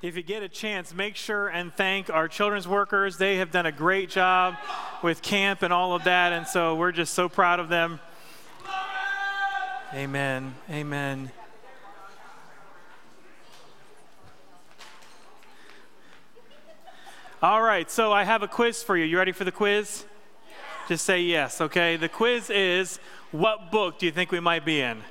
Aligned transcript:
if 0.00 0.16
you 0.16 0.22
get 0.22 0.42
a 0.42 0.48
chance, 0.48 0.94
make 0.94 1.16
sure 1.16 1.48
and 1.48 1.72
thank 1.74 2.08
our 2.08 2.28
children's 2.28 2.68
workers. 2.68 3.16
They 3.18 3.36
have 3.36 3.50
done 3.50 3.66
a 3.66 3.72
great 3.72 4.10
job 4.10 4.54
with 5.02 5.22
camp 5.22 5.62
and 5.62 5.72
all 5.72 5.94
of 5.94 6.04
that, 6.04 6.32
and 6.32 6.46
so 6.46 6.76
we're 6.76 6.92
just 6.92 7.14
so 7.14 7.28
proud 7.28 7.58
of 7.58 7.68
them. 7.68 7.98
Amen. 9.92 10.54
Amen. 10.70 11.32
All 17.42 17.62
right, 17.62 17.90
so 17.90 18.12
I 18.12 18.24
have 18.24 18.42
a 18.42 18.48
quiz 18.48 18.82
for 18.82 18.96
you. 18.96 19.04
You 19.04 19.16
ready 19.16 19.32
for 19.32 19.44
the 19.44 19.52
quiz? 19.52 20.04
Just 20.88 21.04
say 21.04 21.20
yes, 21.20 21.60
okay? 21.60 21.96
The 21.96 22.08
quiz 22.08 22.50
is 22.50 22.98
what 23.30 23.70
book 23.70 23.98
do 23.98 24.06
you 24.06 24.12
think 24.12 24.30
we 24.30 24.40
might 24.40 24.64
be 24.64 24.80
in? 24.80 25.02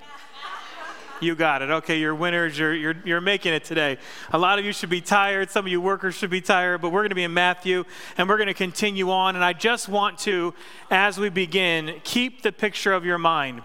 You 1.19 1.33
got 1.35 1.63
it. 1.63 1.69
Okay, 1.69 1.99
you're 1.99 2.13
winners. 2.13 2.59
You're, 2.59 2.75
you're, 2.75 2.95
you're 3.03 3.21
making 3.21 3.53
it 3.53 3.63
today. 3.63 3.97
A 4.31 4.37
lot 4.37 4.59
of 4.59 4.65
you 4.65 4.71
should 4.71 4.89
be 4.89 5.01
tired. 5.01 5.49
Some 5.49 5.65
of 5.65 5.71
you 5.71 5.81
workers 5.81 6.13
should 6.15 6.29
be 6.29 6.41
tired, 6.41 6.79
but 6.81 6.91
we're 6.91 7.01
going 7.01 7.09
to 7.09 7.15
be 7.15 7.23
in 7.23 7.33
Matthew 7.33 7.85
and 8.17 8.29
we're 8.29 8.37
going 8.37 8.47
to 8.47 8.53
continue 8.53 9.09
on. 9.09 9.35
And 9.35 9.43
I 9.43 9.53
just 9.53 9.89
want 9.89 10.19
to, 10.19 10.53
as 10.91 11.17
we 11.17 11.29
begin, 11.29 12.01
keep 12.03 12.43
the 12.43 12.51
picture 12.51 12.93
of 12.93 13.03
your 13.03 13.17
mind. 13.17 13.63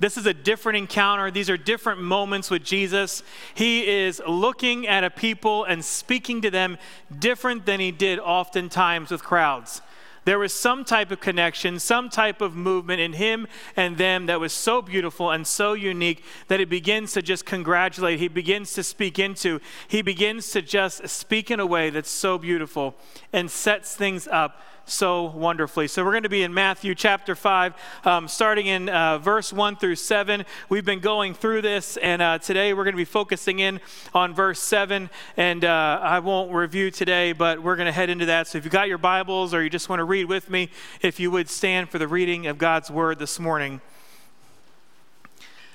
This 0.00 0.18
is 0.18 0.26
a 0.26 0.34
different 0.34 0.78
encounter. 0.78 1.30
These 1.30 1.48
are 1.48 1.56
different 1.56 2.02
moments 2.02 2.50
with 2.50 2.64
Jesus. 2.64 3.22
He 3.54 3.86
is 3.86 4.20
looking 4.26 4.86
at 4.86 5.04
a 5.04 5.10
people 5.10 5.64
and 5.64 5.82
speaking 5.82 6.42
to 6.42 6.50
them 6.50 6.76
different 7.18 7.64
than 7.64 7.80
he 7.80 7.90
did 7.90 8.18
oftentimes 8.18 9.12
with 9.12 9.22
crowds. 9.22 9.80
There 10.24 10.38
was 10.38 10.52
some 10.52 10.84
type 10.84 11.10
of 11.10 11.20
connection, 11.20 11.78
some 11.78 12.08
type 12.08 12.40
of 12.40 12.54
movement 12.54 13.00
in 13.00 13.14
him 13.14 13.46
and 13.76 13.96
them 13.98 14.26
that 14.26 14.38
was 14.38 14.52
so 14.52 14.80
beautiful 14.80 15.30
and 15.30 15.46
so 15.46 15.72
unique 15.72 16.24
that 16.48 16.60
he 16.60 16.64
begins 16.64 17.12
to 17.14 17.22
just 17.22 17.44
congratulate. 17.44 18.20
He 18.20 18.28
begins 18.28 18.72
to 18.74 18.82
speak 18.82 19.18
into. 19.18 19.60
He 19.88 20.02
begins 20.02 20.50
to 20.52 20.62
just 20.62 21.08
speak 21.08 21.50
in 21.50 21.58
a 21.58 21.66
way 21.66 21.90
that's 21.90 22.10
so 22.10 22.38
beautiful 22.38 22.94
and 23.32 23.50
sets 23.50 23.96
things 23.96 24.28
up 24.28 24.60
so 24.84 25.24
wonderfully. 25.24 25.88
So, 25.88 26.04
we're 26.04 26.10
going 26.10 26.22
to 26.24 26.28
be 26.28 26.42
in 26.42 26.52
Matthew 26.52 26.94
chapter 26.94 27.34
5, 27.34 27.74
um, 28.04 28.28
starting 28.28 28.66
in 28.66 28.88
uh, 28.88 29.18
verse 29.18 29.52
1 29.52 29.76
through 29.76 29.96
7. 29.96 30.44
We've 30.68 30.84
been 30.84 31.00
going 31.00 31.34
through 31.34 31.62
this, 31.62 31.96
and 31.96 32.20
uh, 32.20 32.38
today 32.38 32.74
we're 32.74 32.84
going 32.84 32.94
to 32.94 32.98
be 32.98 33.04
focusing 33.04 33.58
in 33.58 33.80
on 34.14 34.34
verse 34.34 34.60
7. 34.60 35.10
And 35.36 35.64
uh, 35.64 36.00
I 36.02 36.18
won't 36.18 36.52
review 36.52 36.90
today, 36.90 37.32
but 37.32 37.62
we're 37.62 37.76
going 37.76 37.86
to 37.86 37.92
head 37.92 38.10
into 38.10 38.26
that. 38.26 38.48
So, 38.48 38.58
if 38.58 38.64
you 38.64 38.70
got 38.70 38.88
your 38.88 38.98
Bibles 38.98 39.54
or 39.54 39.62
you 39.62 39.70
just 39.70 39.88
want 39.88 40.00
to 40.00 40.04
read 40.04 40.26
with 40.26 40.50
me, 40.50 40.70
if 41.00 41.20
you 41.20 41.30
would 41.30 41.48
stand 41.48 41.88
for 41.88 41.98
the 41.98 42.08
reading 42.08 42.46
of 42.46 42.58
God's 42.58 42.90
word 42.90 43.18
this 43.18 43.38
morning 43.38 43.80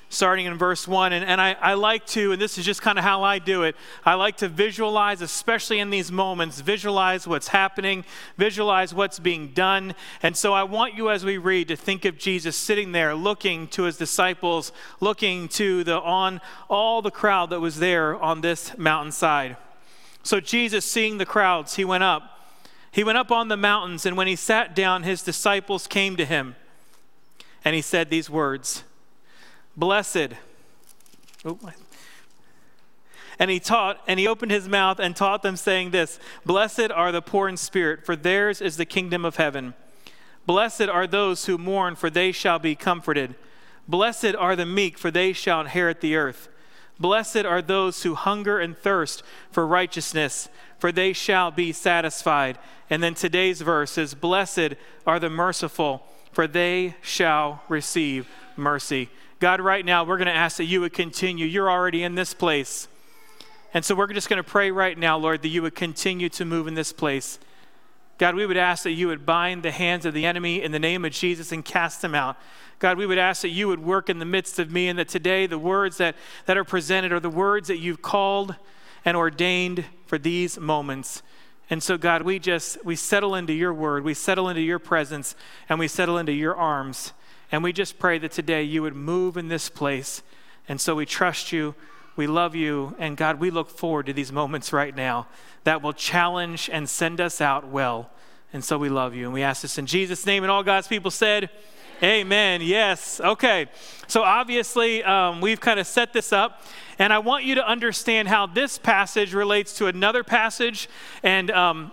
starting 0.10 0.46
in 0.46 0.58
verse 0.58 0.88
1. 0.88 1.14
And, 1.14 1.26
and 1.26 1.42
I, 1.42 1.54
I 1.54 1.74
like 1.74 2.06
to, 2.08 2.32
and 2.32 2.42
this 2.42 2.58
is 2.58 2.66
just 2.66 2.82
kind 2.82 2.98
of 2.98 3.04
how 3.04 3.24
I 3.24 3.40
do 3.40 3.64
it, 3.64 3.76
I 4.06 4.14
like 4.14 4.38
to 4.38 4.48
visualize, 4.48 5.22
especially 5.22 5.80
in 5.80 5.90
these 5.90 6.12
moments, 6.12 6.62
visualize 6.62 7.28
what's 7.28 7.50
happening, 7.50 8.06
visualize 8.38 8.94
what's 8.94 9.20
being 9.20 9.50
done. 9.50 9.96
And 10.24 10.36
so 10.36 10.54
I 10.54 10.64
want 10.64 10.96
you, 10.96 11.10
as 11.10 11.26
we 11.26 11.38
read, 11.38 11.68
to 11.68 11.76
think 11.76 12.06
of 12.06 12.18
Jesus 12.18 12.56
sitting 12.56 12.92
there 12.92 13.16
looking 13.16 13.68
to 13.70 13.84
his 13.84 13.98
disciples, 13.98 14.72
looking 15.00 15.48
to 15.50 15.84
the 15.84 16.00
on 16.00 16.42
all 16.70 17.02
the 17.02 17.12
crowd 17.12 17.50
that 17.50 17.60
was 17.60 17.80
there 17.80 18.16
on 18.16 18.42
this 18.42 18.78
mountainside. 18.78 19.58
So 20.24 20.40
Jesus, 20.40 20.86
seeing 20.86 21.18
the 21.18 21.26
crowds, 21.26 21.76
he 21.76 21.86
went 21.86 22.04
up. 22.04 22.34
He 22.92 23.04
went 23.04 23.18
up 23.18 23.32
on 23.32 23.48
the 23.48 23.58
mountains, 23.58 24.06
and 24.06 24.18
when 24.18 24.28
he 24.28 24.36
sat 24.36 24.76
down, 24.76 25.04
his 25.04 25.22
disciples 25.22 25.86
came 25.86 26.16
to 26.16 26.26
him. 26.26 26.56
And 27.64 27.76
he 27.76 27.82
said 27.82 28.10
these 28.10 28.30
words 28.30 28.84
Blessed. 29.78 30.30
Oh, 31.46 31.58
and 33.40 33.52
he 33.52 33.60
taught, 33.60 34.02
and 34.08 34.20
he 34.20 34.28
opened 34.28 34.52
his 34.52 34.68
mouth 34.68 35.00
and 35.00 35.16
taught 35.16 35.44
them, 35.44 35.56
saying 35.56 35.92
this 35.92 36.20
Blessed 36.46 36.92
are 36.92 37.12
the 37.12 37.22
poor 37.22 37.48
in 37.48 37.58
spirit, 37.58 38.06
for 38.06 38.16
theirs 38.16 38.62
is 38.62 38.78
the 38.78 38.86
kingdom 38.86 39.24
of 39.24 39.36
heaven. 39.36 39.76
Blessed 40.46 40.84
are 40.90 41.06
those 41.06 41.46
who 41.46 41.58
mourn, 41.58 41.96
for 41.96 42.10
they 42.10 42.32
shall 42.32 42.58
be 42.58 42.74
comforted. 42.74 43.36
Blessed 43.88 44.36
are 44.38 44.56
the 44.56 44.66
meek, 44.66 44.98
for 44.98 45.12
they 45.12 45.34
shall 45.34 45.62
inherit 45.62 46.02
the 46.02 46.16
earth. 46.16 46.50
Blessed 47.00 47.46
are 47.46 47.62
those 47.62 48.02
who 48.04 48.16
hunger 48.16 48.60
and 48.60 48.76
thirst 48.76 49.22
for 49.52 49.68
righteousness, 49.68 50.50
for 50.80 50.92
they 50.92 51.14
shall 51.14 51.52
be 51.52 51.72
satisfied. 51.72 52.58
And 52.90 53.04
then 53.04 53.14
today's 53.14 53.62
verse 53.62 53.98
is 53.98 54.16
Blessed 54.16 54.74
are 55.06 55.20
the 55.20 55.30
merciful, 55.30 56.08
for 56.32 56.48
they 56.48 56.96
shall 57.02 57.62
receive 57.70 58.28
mercy. 58.56 59.10
God, 59.40 59.62
right 59.62 59.86
now, 59.86 60.04
we're 60.04 60.18
going 60.18 60.28
to 60.28 60.34
ask 60.34 60.58
that 60.58 60.66
you 60.66 60.82
would 60.82 60.94
continue. 60.94 61.46
You're 61.46 61.70
already 61.70 62.04
in 62.04 62.16
this 62.16 62.34
place. 62.34 62.88
And 63.74 63.86
so 63.86 63.94
we're 63.94 64.08
just 64.08 64.30
going 64.30 64.42
to 64.42 64.50
pray 64.50 64.72
right 64.72 64.98
now, 64.98 65.18
Lord, 65.18 65.44
that 65.44 65.50
you 65.50 65.62
would 65.62 65.76
continue 65.76 66.30
to 66.30 66.46
move 66.46 66.68
in 66.68 66.74
this 66.74 66.92
place. 66.92 67.38
God, 68.18 68.34
we 68.34 68.48
would 68.48 68.58
ask 68.58 68.84
that 68.84 68.94
you 68.94 69.08
would 69.08 69.28
bind 69.28 69.62
the 69.62 69.70
hands 69.70 70.06
of 70.06 70.16
the 70.16 70.26
enemy 70.26 70.64
in 70.64 70.72
the 70.72 70.80
name 70.80 71.06
of 71.06 71.12
Jesus 71.12 71.52
and 71.52 71.64
cast 71.64 72.02
them 72.02 72.16
out. 72.16 72.36
God, 72.80 72.98
we 72.98 73.06
would 73.06 73.20
ask 73.20 73.44
that 73.44 73.50
you 73.50 73.68
would 73.68 73.80
work 73.80 74.10
in 74.10 74.18
the 74.18 74.26
midst 74.26 74.58
of 74.58 74.72
me 74.72 74.88
and 74.88 74.98
that 74.98 75.10
today 75.10 75.46
the 75.46 75.60
words 75.60 75.98
that, 75.98 76.16
that 76.48 76.58
are 76.58 76.64
presented 76.64 77.12
are 77.12 77.20
the 77.20 77.30
words 77.30 77.68
that 77.68 77.78
you've 77.78 78.02
called 78.02 78.56
and 79.06 79.16
ordained 79.16 79.86
for 80.08 80.18
these 80.18 80.60
moments. 80.60 81.22
And 81.70 81.84
so, 81.84 81.98
God, 81.98 82.24
we 82.24 82.40
just, 82.40 82.84
we 82.84 82.96
settle 82.96 83.36
into 83.36 83.54
your 83.54 83.74
word, 83.74 84.04
we 84.04 84.14
settle 84.14 84.50
into 84.50 84.62
your 84.62 84.80
presence, 84.80 85.36
and 85.70 85.78
we 85.78 85.88
settle 85.88 86.18
into 86.18 86.32
your 86.32 86.56
arms. 86.56 87.14
And 87.52 87.64
we 87.64 87.74
just 87.74 87.98
pray 87.98 88.18
that 88.20 88.32
today 88.32 88.64
you 88.64 88.82
would 88.82 88.96
move 88.96 89.38
in 89.38 89.48
this 89.48 89.70
place. 89.70 90.22
And 90.68 90.82
so 90.82 90.96
we 90.96 91.06
trust 91.06 91.52
you, 91.52 91.76
we 92.16 92.28
love 92.28 92.56
you, 92.56 92.96
and 93.00 93.16
God, 93.16 93.40
we 93.40 93.52
look 93.52 93.70
forward 93.70 94.08
to 94.08 94.14
these 94.14 94.32
moments 94.32 94.74
right 94.74 94.96
now 94.96 95.28
that 95.64 95.82
will 95.82 95.94
challenge 95.94 96.70
and 96.72 96.90
send 96.90 97.22
us 97.22 97.40
out 97.40 97.68
well. 97.68 98.10
And 98.54 98.64
so 98.64 98.78
we 98.78 98.90
love 98.90 99.16
you. 99.16 99.26
And 99.26 99.34
we 99.34 99.44
ask 99.44 99.62
this 99.62 99.78
in 99.78 99.86
Jesus' 99.86 100.26
name. 100.26 100.44
And 100.44 100.52
all 100.52 100.64
God's 100.64 100.88
people 100.88 101.12
said, 101.12 101.50
Amen. 102.04 102.62
Yes. 102.62 103.20
Okay. 103.20 103.66
So 104.08 104.22
obviously, 104.22 105.04
um, 105.04 105.42
we've 105.42 105.60
kind 105.60 105.80
of 105.80 105.88
set 105.88 106.14
this 106.14 106.32
up, 106.32 106.62
and 107.00 107.12
I 107.12 107.18
want 107.18 107.44
you 107.44 107.56
to 107.56 107.68
understand 107.68 108.28
how 108.28 108.46
this 108.46 108.78
passage 108.78 109.34
relates 109.34 109.74
to 109.80 109.88
another 109.88 110.24
passage. 110.24 110.90
And 111.24 111.50
um, 111.50 111.92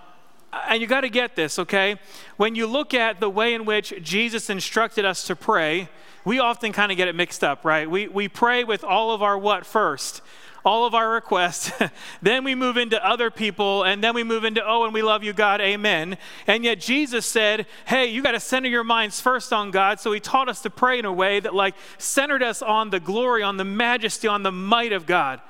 and 0.68 0.80
you 0.80 0.86
got 0.86 1.02
to 1.02 1.08
get 1.08 1.36
this, 1.36 1.58
okay? 1.58 1.96
When 2.36 2.54
you 2.54 2.66
look 2.66 2.94
at 2.94 3.20
the 3.20 3.30
way 3.30 3.54
in 3.54 3.64
which 3.64 3.92
Jesus 4.02 4.50
instructed 4.50 5.04
us 5.04 5.24
to 5.24 5.36
pray, 5.36 5.88
we 6.24 6.38
often 6.38 6.72
kind 6.72 6.90
of 6.90 6.96
get 6.96 7.08
it 7.08 7.14
mixed 7.14 7.44
up, 7.44 7.64
right? 7.64 7.90
We, 7.90 8.08
we 8.08 8.28
pray 8.28 8.64
with 8.64 8.82
all 8.82 9.12
of 9.12 9.22
our 9.22 9.36
what 9.38 9.66
first? 9.66 10.22
All 10.64 10.86
of 10.86 10.94
our 10.94 11.10
requests. 11.10 11.70
then 12.22 12.42
we 12.42 12.54
move 12.54 12.78
into 12.78 13.04
other 13.06 13.30
people, 13.30 13.82
and 13.82 14.02
then 14.02 14.14
we 14.14 14.24
move 14.24 14.44
into, 14.44 14.66
oh, 14.66 14.84
and 14.84 14.94
we 14.94 15.02
love 15.02 15.22
you, 15.22 15.34
God, 15.34 15.60
amen. 15.60 16.16
And 16.46 16.64
yet 16.64 16.80
Jesus 16.80 17.26
said, 17.26 17.66
hey, 17.86 18.06
you 18.06 18.22
got 18.22 18.32
to 18.32 18.40
center 18.40 18.68
your 18.68 18.84
minds 18.84 19.20
first 19.20 19.52
on 19.52 19.70
God. 19.70 20.00
So 20.00 20.12
he 20.12 20.20
taught 20.20 20.48
us 20.48 20.62
to 20.62 20.70
pray 20.70 20.98
in 20.98 21.04
a 21.04 21.12
way 21.12 21.40
that, 21.40 21.54
like, 21.54 21.74
centered 21.98 22.42
us 22.42 22.62
on 22.62 22.88
the 22.88 23.00
glory, 23.00 23.42
on 23.42 23.58
the 23.58 23.64
majesty, 23.64 24.26
on 24.26 24.42
the 24.42 24.52
might 24.52 24.92
of 24.92 25.04
God. 25.04 25.42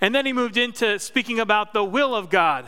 And 0.00 0.14
then 0.14 0.26
he 0.26 0.32
moved 0.32 0.56
into 0.56 0.98
speaking 0.98 1.40
about 1.40 1.72
the 1.72 1.82
will 1.82 2.14
of 2.14 2.28
God. 2.28 2.66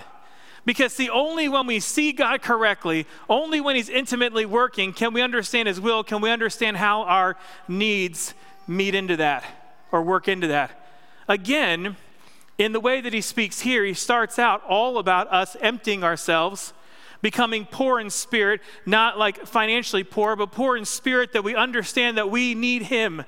Because, 0.64 0.92
see, 0.92 1.08
only 1.08 1.48
when 1.48 1.66
we 1.66 1.80
see 1.80 2.12
God 2.12 2.42
correctly, 2.42 3.06
only 3.28 3.60
when 3.60 3.76
He's 3.76 3.88
intimately 3.88 4.44
working, 4.44 4.92
can 4.92 5.14
we 5.14 5.22
understand 5.22 5.68
His 5.68 5.80
will, 5.80 6.04
can 6.04 6.20
we 6.20 6.30
understand 6.30 6.76
how 6.76 7.02
our 7.02 7.36
needs 7.66 8.34
meet 8.70 8.94
into 8.94 9.16
that 9.16 9.44
or 9.92 10.02
work 10.02 10.28
into 10.28 10.46
that. 10.46 10.88
Again, 11.28 11.96
in 12.56 12.72
the 12.72 12.80
way 12.80 13.00
that 13.00 13.12
He 13.12 13.20
speaks 13.20 13.60
here, 13.60 13.84
He 13.84 13.94
starts 13.94 14.38
out 14.38 14.62
all 14.66 14.98
about 14.98 15.30
us 15.32 15.56
emptying 15.60 16.04
ourselves, 16.04 16.72
becoming 17.20 17.66
poor 17.66 18.00
in 18.00 18.10
spirit, 18.10 18.60
not 18.86 19.18
like 19.18 19.46
financially 19.46 20.04
poor, 20.04 20.36
but 20.36 20.52
poor 20.52 20.76
in 20.76 20.84
spirit 20.84 21.32
that 21.32 21.44
we 21.44 21.54
understand 21.54 22.16
that 22.16 22.30
we 22.30 22.54
need 22.54 22.82
Him. 22.82 23.24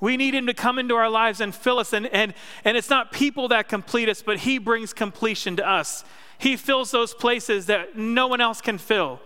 We 0.00 0.16
need 0.16 0.34
Him 0.34 0.46
to 0.46 0.54
come 0.54 0.78
into 0.78 0.94
our 0.94 1.10
lives 1.10 1.40
and 1.40 1.54
fill 1.54 1.78
us. 1.78 1.92
And, 1.92 2.06
and, 2.06 2.34
and 2.64 2.76
it's 2.76 2.90
not 2.90 3.12
people 3.12 3.48
that 3.48 3.68
complete 3.68 4.08
us, 4.08 4.22
but 4.22 4.38
He 4.38 4.58
brings 4.58 4.92
completion 4.92 5.56
to 5.56 5.68
us. 5.68 6.04
He 6.38 6.56
fills 6.56 6.90
those 6.90 7.14
places 7.14 7.66
that 7.66 7.96
no 7.96 8.26
one 8.26 8.40
else 8.40 8.60
can 8.60 8.78
fill. 8.78 9.20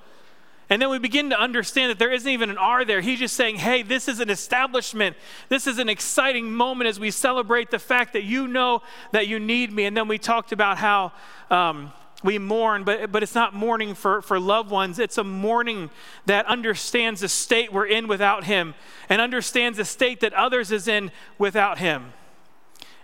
And 0.71 0.81
then 0.81 0.89
we 0.89 1.01
begin 1.01 1.31
to 1.31 1.41
understand 1.41 1.91
that 1.91 1.99
there 1.99 2.13
isn't 2.13 2.31
even 2.31 2.49
an 2.49 2.57
R 2.57 2.85
there. 2.85 3.01
He's 3.01 3.19
just 3.19 3.35
saying, 3.35 3.57
hey, 3.57 3.83
this 3.83 4.07
is 4.07 4.21
an 4.21 4.31
establishment. 4.31 5.17
This 5.49 5.67
is 5.67 5.79
an 5.79 5.89
exciting 5.89 6.53
moment 6.53 6.87
as 6.89 7.01
we 7.01 7.11
celebrate 7.11 7.73
the 7.73 7.81
fact 7.81 8.13
that 8.13 8.23
you 8.23 8.47
know 8.47 8.83
that 9.11 9.27
you 9.27 9.41
need 9.41 9.73
me. 9.73 9.87
And 9.87 9.97
then 9.97 10.07
we 10.07 10.17
talked 10.17 10.53
about 10.53 10.79
how 10.79 11.11
um, 11.51 11.93
we 12.23 12.39
mourn, 12.39 12.85
but, 12.85 13.11
but 13.11 13.25
it's 13.25 13.35
not 13.35 13.53
mourning 13.53 13.95
for, 13.95 14.23
for 14.23 14.39
loved 14.39 14.71
ones. 14.71 15.01
It's 15.01 15.19
a 15.19 15.25
mourning 15.25 15.91
that 16.27 16.47
understands 16.47 17.23
the 17.23 17.29
state 17.29 17.73
we're 17.73 17.87
in 17.87 18.07
without 18.07 18.45
Him 18.45 18.75
and 19.09 19.21
understands 19.21 19.77
the 19.77 19.85
state 19.85 20.21
that 20.21 20.33
others 20.35 20.71
is 20.71 20.87
in 20.87 21.11
without 21.37 21.79
Him. 21.79 22.13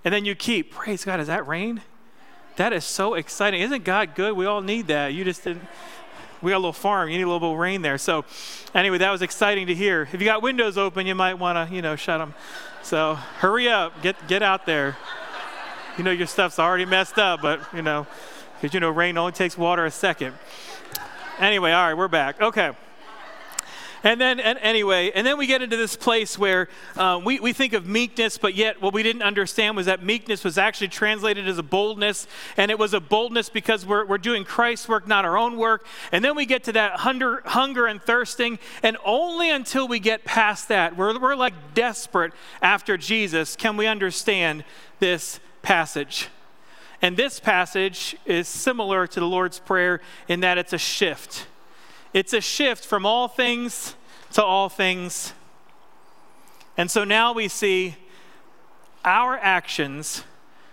And 0.04 0.14
then 0.14 0.24
you 0.24 0.36
keep, 0.36 0.70
praise 0.70 1.04
God, 1.04 1.18
is 1.18 1.26
that 1.26 1.48
rain? 1.48 1.82
That 2.56 2.72
is 2.72 2.84
so 2.84 3.14
exciting. 3.14 3.60
Isn't 3.60 3.84
God 3.84 4.14
good? 4.14 4.32
We 4.32 4.46
all 4.46 4.62
need 4.62 4.86
that. 4.88 5.08
You 5.08 5.24
just 5.24 5.44
didn't. 5.44 5.62
We 6.42 6.50
got 6.50 6.56
a 6.56 6.58
little 6.58 6.72
farm. 6.72 7.08
You 7.08 7.16
need 7.16 7.24
a 7.24 7.26
little 7.26 7.40
bit 7.40 7.52
of 7.52 7.58
rain 7.58 7.82
there. 7.82 7.98
So, 7.98 8.24
anyway, 8.74 8.98
that 8.98 9.10
was 9.10 9.22
exciting 9.22 9.66
to 9.68 9.74
hear. 9.74 10.08
If 10.12 10.20
you 10.20 10.24
got 10.26 10.42
windows 10.42 10.76
open, 10.76 11.06
you 11.06 11.14
might 11.14 11.34
want 11.34 11.68
to, 11.68 11.74
you 11.74 11.82
know, 11.82 11.96
shut 11.96 12.18
them. 12.18 12.34
So, 12.82 13.14
hurry 13.14 13.68
up. 13.68 14.02
Get 14.02 14.28
get 14.28 14.42
out 14.42 14.66
there. 14.66 14.96
You 15.98 16.04
know 16.04 16.10
your 16.10 16.26
stuff's 16.26 16.58
already 16.58 16.84
messed 16.84 17.18
up, 17.18 17.40
but 17.40 17.60
you 17.72 17.82
know, 17.82 18.06
because 18.60 18.74
you 18.74 18.80
know 18.80 18.90
rain 18.90 19.16
only 19.16 19.32
takes 19.32 19.56
water 19.56 19.86
a 19.86 19.90
second. 19.90 20.34
Anyway, 21.38 21.72
all 21.72 21.86
right, 21.86 21.94
we're 21.94 22.08
back. 22.08 22.40
Okay. 22.40 22.72
And 24.06 24.20
then, 24.20 24.38
and 24.38 24.56
anyway, 24.60 25.10
and 25.12 25.26
then 25.26 25.36
we 25.36 25.48
get 25.48 25.62
into 25.62 25.76
this 25.76 25.96
place 25.96 26.38
where 26.38 26.68
um, 26.96 27.24
we, 27.24 27.40
we 27.40 27.52
think 27.52 27.72
of 27.72 27.88
meekness, 27.88 28.38
but 28.38 28.54
yet 28.54 28.80
what 28.80 28.94
we 28.94 29.02
didn't 29.02 29.22
understand 29.22 29.76
was 29.76 29.86
that 29.86 30.00
meekness 30.00 30.44
was 30.44 30.58
actually 30.58 30.86
translated 30.86 31.48
as 31.48 31.58
a 31.58 31.64
boldness. 31.64 32.28
And 32.56 32.70
it 32.70 32.78
was 32.78 32.94
a 32.94 33.00
boldness 33.00 33.48
because 33.48 33.84
we're, 33.84 34.06
we're 34.06 34.18
doing 34.18 34.44
Christ's 34.44 34.88
work, 34.88 35.08
not 35.08 35.24
our 35.24 35.36
own 35.36 35.56
work. 35.56 35.84
And 36.12 36.24
then 36.24 36.36
we 36.36 36.46
get 36.46 36.62
to 36.64 36.72
that 36.74 37.00
hunger, 37.00 37.42
hunger 37.46 37.86
and 37.86 38.00
thirsting. 38.00 38.60
And 38.80 38.96
only 39.04 39.50
until 39.50 39.88
we 39.88 39.98
get 39.98 40.24
past 40.24 40.68
that, 40.68 40.96
we're, 40.96 41.18
we're 41.18 41.34
like 41.34 41.74
desperate 41.74 42.32
after 42.62 42.96
Jesus, 42.96 43.56
can 43.56 43.76
we 43.76 43.88
understand 43.88 44.62
this 45.00 45.40
passage. 45.62 46.28
And 47.02 47.16
this 47.16 47.40
passage 47.40 48.14
is 48.24 48.46
similar 48.46 49.08
to 49.08 49.18
the 49.18 49.26
Lord's 49.26 49.58
Prayer 49.58 50.00
in 50.28 50.38
that 50.42 50.58
it's 50.58 50.72
a 50.72 50.78
shift. 50.78 51.48
It's 52.16 52.32
a 52.32 52.40
shift 52.40 52.86
from 52.86 53.04
all 53.04 53.28
things 53.28 53.94
to 54.32 54.42
all 54.42 54.70
things. 54.70 55.34
And 56.78 56.90
so 56.90 57.04
now 57.04 57.34
we 57.34 57.46
see 57.46 57.94
our 59.04 59.36
actions. 59.36 60.24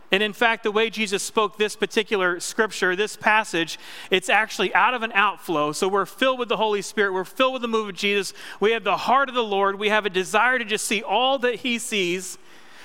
And 0.09 0.23
in 0.23 0.31
fact, 0.31 0.63
the 0.63 0.71
way 0.71 0.89
Jesus 0.89 1.21
spoke 1.21 1.57
this 1.57 1.75
particular 1.75 2.39
scripture, 2.39 2.95
this 2.95 3.17
passage, 3.17 3.77
it's 4.09 4.29
actually 4.29 4.73
out 4.73 4.93
of 4.93 5.03
an 5.03 5.11
outflow. 5.11 5.73
So 5.73 5.89
we're 5.89 6.05
filled 6.05 6.39
with 6.39 6.47
the 6.47 6.55
Holy 6.55 6.81
Spirit. 6.81 7.11
We're 7.11 7.25
filled 7.25 7.51
with 7.51 7.61
the 7.61 7.67
move 7.67 7.89
of 7.89 7.95
Jesus. 7.95 8.33
We 8.61 8.71
have 8.71 8.85
the 8.85 8.95
heart 8.95 9.27
of 9.27 9.35
the 9.35 9.43
Lord. 9.43 9.77
We 9.77 9.89
have 9.89 10.05
a 10.05 10.09
desire 10.09 10.57
to 10.57 10.63
just 10.63 10.85
see 10.85 11.03
all 11.03 11.39
that 11.39 11.55
He 11.55 11.77
sees. 11.77 12.37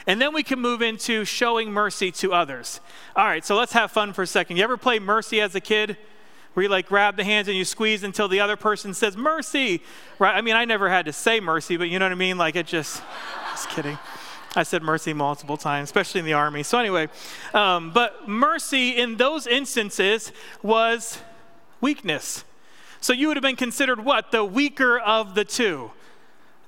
And 0.04 0.20
then 0.20 0.34
we 0.34 0.42
can 0.42 0.58
move 0.58 0.82
into 0.82 1.24
showing 1.24 1.70
mercy 1.70 2.10
to 2.10 2.32
others. 2.32 2.80
All 3.14 3.24
right, 3.24 3.44
so 3.44 3.56
let's 3.56 3.74
have 3.74 3.92
fun 3.92 4.12
for 4.12 4.22
a 4.22 4.26
second. 4.26 4.56
You 4.56 4.64
ever 4.64 4.76
play 4.76 4.98
mercy 4.98 5.40
as 5.40 5.54
a 5.54 5.60
kid? 5.60 5.96
Where 6.58 6.64
you 6.64 6.68
like 6.68 6.88
grab 6.88 7.16
the 7.16 7.22
hands 7.22 7.46
and 7.46 7.56
you 7.56 7.64
squeeze 7.64 8.02
until 8.02 8.26
the 8.26 8.40
other 8.40 8.56
person 8.56 8.92
says 8.92 9.16
mercy 9.16 9.80
right? 10.18 10.34
I 10.34 10.40
mean 10.40 10.56
i 10.56 10.64
never 10.64 10.88
had 10.88 11.04
to 11.04 11.12
say 11.12 11.38
mercy 11.38 11.76
but 11.76 11.88
you 11.88 12.00
know 12.00 12.06
what 12.06 12.10
i 12.10 12.16
mean? 12.16 12.36
Like 12.36 12.56
it 12.56 12.66
just 12.66 13.00
just 13.52 13.68
kidding. 13.68 13.96
I 14.56 14.64
said 14.64 14.82
mercy 14.82 15.12
multiple 15.12 15.56
times 15.56 15.88
especially 15.88 16.18
in 16.18 16.24
the 16.24 16.32
army. 16.32 16.64
So 16.64 16.76
anyway 16.76 17.10
um, 17.54 17.92
but 17.92 18.26
mercy 18.26 18.96
in 18.96 19.18
those 19.18 19.46
instances 19.46 20.32
was 20.60 21.20
weakness. 21.80 22.42
So 23.00 23.12
you 23.12 23.28
would 23.28 23.36
have 23.36 23.44
been 23.44 23.54
considered 23.54 24.04
what 24.04 24.32
the 24.32 24.44
weaker 24.44 24.98
of 24.98 25.36
the 25.36 25.44
two 25.44 25.92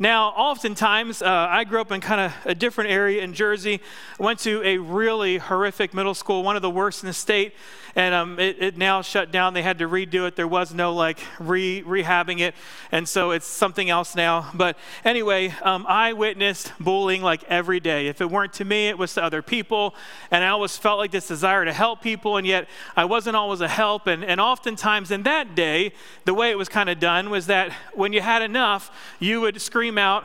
now, 0.00 0.28
oftentimes, 0.28 1.20
uh, 1.20 1.28
I 1.28 1.64
grew 1.64 1.78
up 1.78 1.92
in 1.92 2.00
kind 2.00 2.22
of 2.22 2.32
a 2.46 2.54
different 2.54 2.90
area 2.90 3.22
in 3.22 3.34
Jersey. 3.34 3.82
I 4.18 4.22
went 4.22 4.38
to 4.40 4.62
a 4.64 4.78
really 4.78 5.36
horrific 5.36 5.92
middle 5.92 6.14
school, 6.14 6.42
one 6.42 6.56
of 6.56 6.62
the 6.62 6.70
worst 6.70 7.02
in 7.02 7.06
the 7.06 7.12
state 7.12 7.52
and 7.94 8.14
um, 8.14 8.38
it, 8.38 8.56
it, 8.60 8.76
now 8.76 9.02
shut 9.02 9.30
down. 9.30 9.54
They 9.54 9.62
had 9.62 9.78
to 9.78 9.88
redo 9.88 10.26
it. 10.26 10.36
There 10.36 10.48
was 10.48 10.72
no 10.72 10.94
like 10.94 11.20
re, 11.38 11.82
rehabbing 11.82 12.40
it, 12.40 12.54
and 12.92 13.08
so 13.08 13.30
it's 13.32 13.46
something 13.46 13.90
else 13.90 14.14
now. 14.14 14.50
But 14.54 14.76
anyway, 15.04 15.54
um, 15.62 15.86
I 15.88 16.12
witnessed 16.12 16.72
bullying 16.78 17.22
like 17.22 17.42
every 17.44 17.80
day. 17.80 18.08
If 18.08 18.20
it 18.20 18.30
weren't 18.30 18.52
to 18.54 18.64
me, 18.64 18.88
it 18.88 18.98
was 18.98 19.14
to 19.14 19.22
other 19.22 19.42
people, 19.42 19.94
and 20.30 20.44
I 20.44 20.48
always 20.48 20.76
felt 20.76 20.98
like 20.98 21.10
this 21.10 21.28
desire 21.28 21.64
to 21.64 21.72
help 21.72 22.02
people, 22.02 22.36
and 22.36 22.46
yet 22.46 22.68
I 22.96 23.04
wasn't 23.04 23.36
always 23.36 23.60
a 23.60 23.68
help. 23.68 24.06
And, 24.06 24.24
and 24.24 24.40
oftentimes 24.40 25.10
in 25.10 25.22
that 25.24 25.54
day, 25.54 25.92
the 26.24 26.34
way 26.34 26.50
it 26.50 26.58
was 26.58 26.68
kind 26.68 26.88
of 26.88 27.00
done 27.00 27.30
was 27.30 27.46
that 27.46 27.72
when 27.94 28.12
you 28.12 28.20
had 28.20 28.42
enough, 28.42 28.90
you 29.18 29.40
would 29.40 29.60
scream 29.60 29.89
out, 29.98 30.24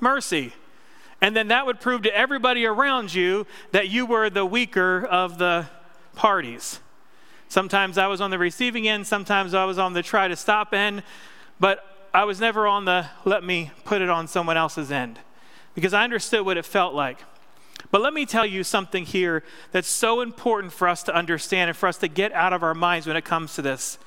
mercy. 0.00 0.52
And 1.20 1.34
then 1.34 1.48
that 1.48 1.66
would 1.66 1.80
prove 1.80 2.02
to 2.02 2.16
everybody 2.16 2.66
around 2.66 3.14
you 3.14 3.46
that 3.72 3.88
you 3.88 4.06
were 4.06 4.28
the 4.28 4.44
weaker 4.44 5.04
of 5.04 5.38
the 5.38 5.66
parties. 6.14 6.80
Sometimes 7.48 7.98
I 7.98 8.06
was 8.08 8.20
on 8.20 8.30
the 8.30 8.38
receiving 8.38 8.88
end, 8.88 9.06
sometimes 9.06 9.54
I 9.54 9.64
was 9.64 9.78
on 9.78 9.92
the 9.92 10.02
try 10.02 10.28
to 10.28 10.36
stop 10.36 10.74
end, 10.74 11.02
but 11.60 12.08
I 12.12 12.24
was 12.24 12.40
never 12.40 12.66
on 12.66 12.84
the 12.84 13.06
let 13.24 13.42
me 13.42 13.70
put 13.84 14.02
it 14.02 14.10
on 14.10 14.28
someone 14.28 14.56
else's 14.56 14.90
end 14.90 15.18
because 15.74 15.94
I 15.94 16.04
understood 16.04 16.44
what 16.44 16.56
it 16.56 16.64
felt 16.64 16.94
like. 16.94 17.22
But 17.90 18.00
let 18.00 18.12
me 18.12 18.26
tell 18.26 18.46
you 18.46 18.64
something 18.64 19.04
here 19.04 19.44
that's 19.72 19.88
so 19.88 20.20
important 20.20 20.72
for 20.72 20.88
us 20.88 21.02
to 21.04 21.14
understand 21.14 21.70
and 21.70 21.76
for 21.76 21.88
us 21.88 21.98
to 21.98 22.08
get 22.08 22.32
out 22.32 22.52
of 22.52 22.62
our 22.62 22.74
minds 22.74 23.06
when 23.06 23.16
it 23.16 23.24
comes 23.24 23.54
to 23.54 23.62
this. 23.62 23.98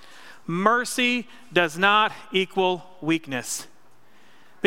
Mercy 0.45 1.27
does 1.51 1.77
not 1.77 2.11
equal 2.31 2.83
weakness. 3.01 3.67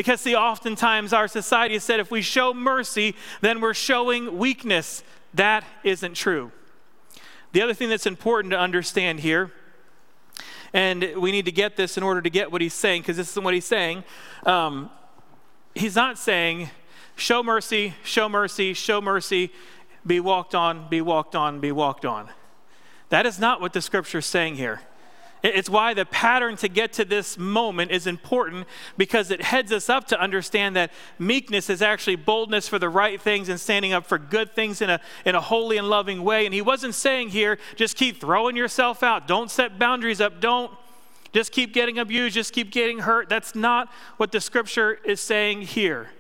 Because, 0.01 0.23
see, 0.23 0.35
oftentimes 0.35 1.13
our 1.13 1.29
society 1.29 1.75
has 1.75 1.85
said 1.85 2.01
if 2.01 2.11
we 2.11 2.23
show 2.23 2.55
mercy, 2.55 3.15
then 3.43 3.61
we're 3.61 3.75
showing 3.75 4.39
weakness. 4.39 5.05
That 5.35 5.63
isn't 5.85 6.15
true. 6.15 6.53
The 7.53 7.61
other 7.61 7.75
thing 7.75 7.91
that's 7.91 8.07
important 8.07 8.53
to 8.53 8.59
understand 8.59 9.21
here, 9.21 9.53
and 10.73 11.07
we 11.19 11.33
need 11.33 11.45
to 11.45 11.53
get 11.53 11.77
this 11.77 11.99
in 11.99 12.03
order 12.03 12.23
to 12.23 12.31
get 12.31 12.51
what 12.51 12.63
he's 12.63 12.73
saying, 12.73 13.03
because 13.03 13.19
this 13.19 13.29
isn't 13.33 13.45
what 13.45 13.53
he's 13.53 13.67
saying. 13.67 14.05
Um, 14.47 14.89
he's 15.75 15.97
not 15.97 16.17
saying, 16.17 16.71
show 17.15 17.43
mercy, 17.43 17.93
show 18.03 18.27
mercy, 18.27 18.73
show 18.73 19.03
mercy, 19.03 19.53
be 20.07 20.19
walked 20.19 20.55
on, 20.55 20.89
be 20.89 21.03
walked 21.03 21.37
on, 21.37 21.61
be 21.61 21.73
walked 21.73 22.07
on. 22.07 22.31
That 23.11 23.27
is 23.27 23.39
not 23.39 23.61
what 23.61 23.75
the 23.75 23.83
scripture 23.83 24.21
is 24.21 24.25
saying 24.25 24.55
here. 24.55 24.81
It's 25.43 25.71
why 25.71 25.95
the 25.95 26.05
pattern 26.05 26.57
to 26.59 26.69
get 26.69 26.93
to 26.95 27.05
this 27.05 27.39
moment 27.39 27.91
is 27.91 28.07
important 28.07 28.67
because 28.99 29.31
it 29.31 29.43
heads 29.43 29.73
us 29.73 29.89
up 29.89 30.07
to 30.09 30.21
understand 30.21 30.77
that 30.77 30.93
meekness 31.19 31.71
is 31.71 31.81
actually 31.81 32.17
boldness 32.17 32.69
for 32.69 32.79
the 32.79 32.89
right 32.89 33.21
things 33.21 33.49
and 33.49 33.59
standing 33.59 33.93
up 33.93 34.07
for 34.07 34.19
good 34.19 34.55
things 34.55 34.83
in 34.83 34.91
a, 34.91 35.01
in 35.25 35.35
a 35.35 35.41
holy 35.41 35.79
and 35.79 35.89
loving 35.89 36.23
way. 36.23 36.45
And 36.45 36.55
he 36.55 36.61
wasn't 36.61 36.95
saying 36.95 37.31
here, 37.31 37.59
just 37.77 37.97
keep 37.97 38.21
throwing 38.21 38.55
yourself 38.55 39.03
out. 39.03 39.27
Don't 39.27 39.51
set 39.51 39.79
boundaries 39.79 40.21
up. 40.21 40.41
Don't 40.41 40.73
just 41.33 41.53
keep 41.53 41.73
getting 41.73 41.99
abused. 41.99 42.35
Just 42.35 42.53
keep 42.53 42.71
getting 42.71 43.01
hurt. 43.01 43.29
That's 43.29 43.55
not 43.55 43.91
what 44.19 44.33
the 44.33 44.41
scripture 44.41 44.99
is 45.05 45.21
saying 45.21 45.63
here. 45.63 46.11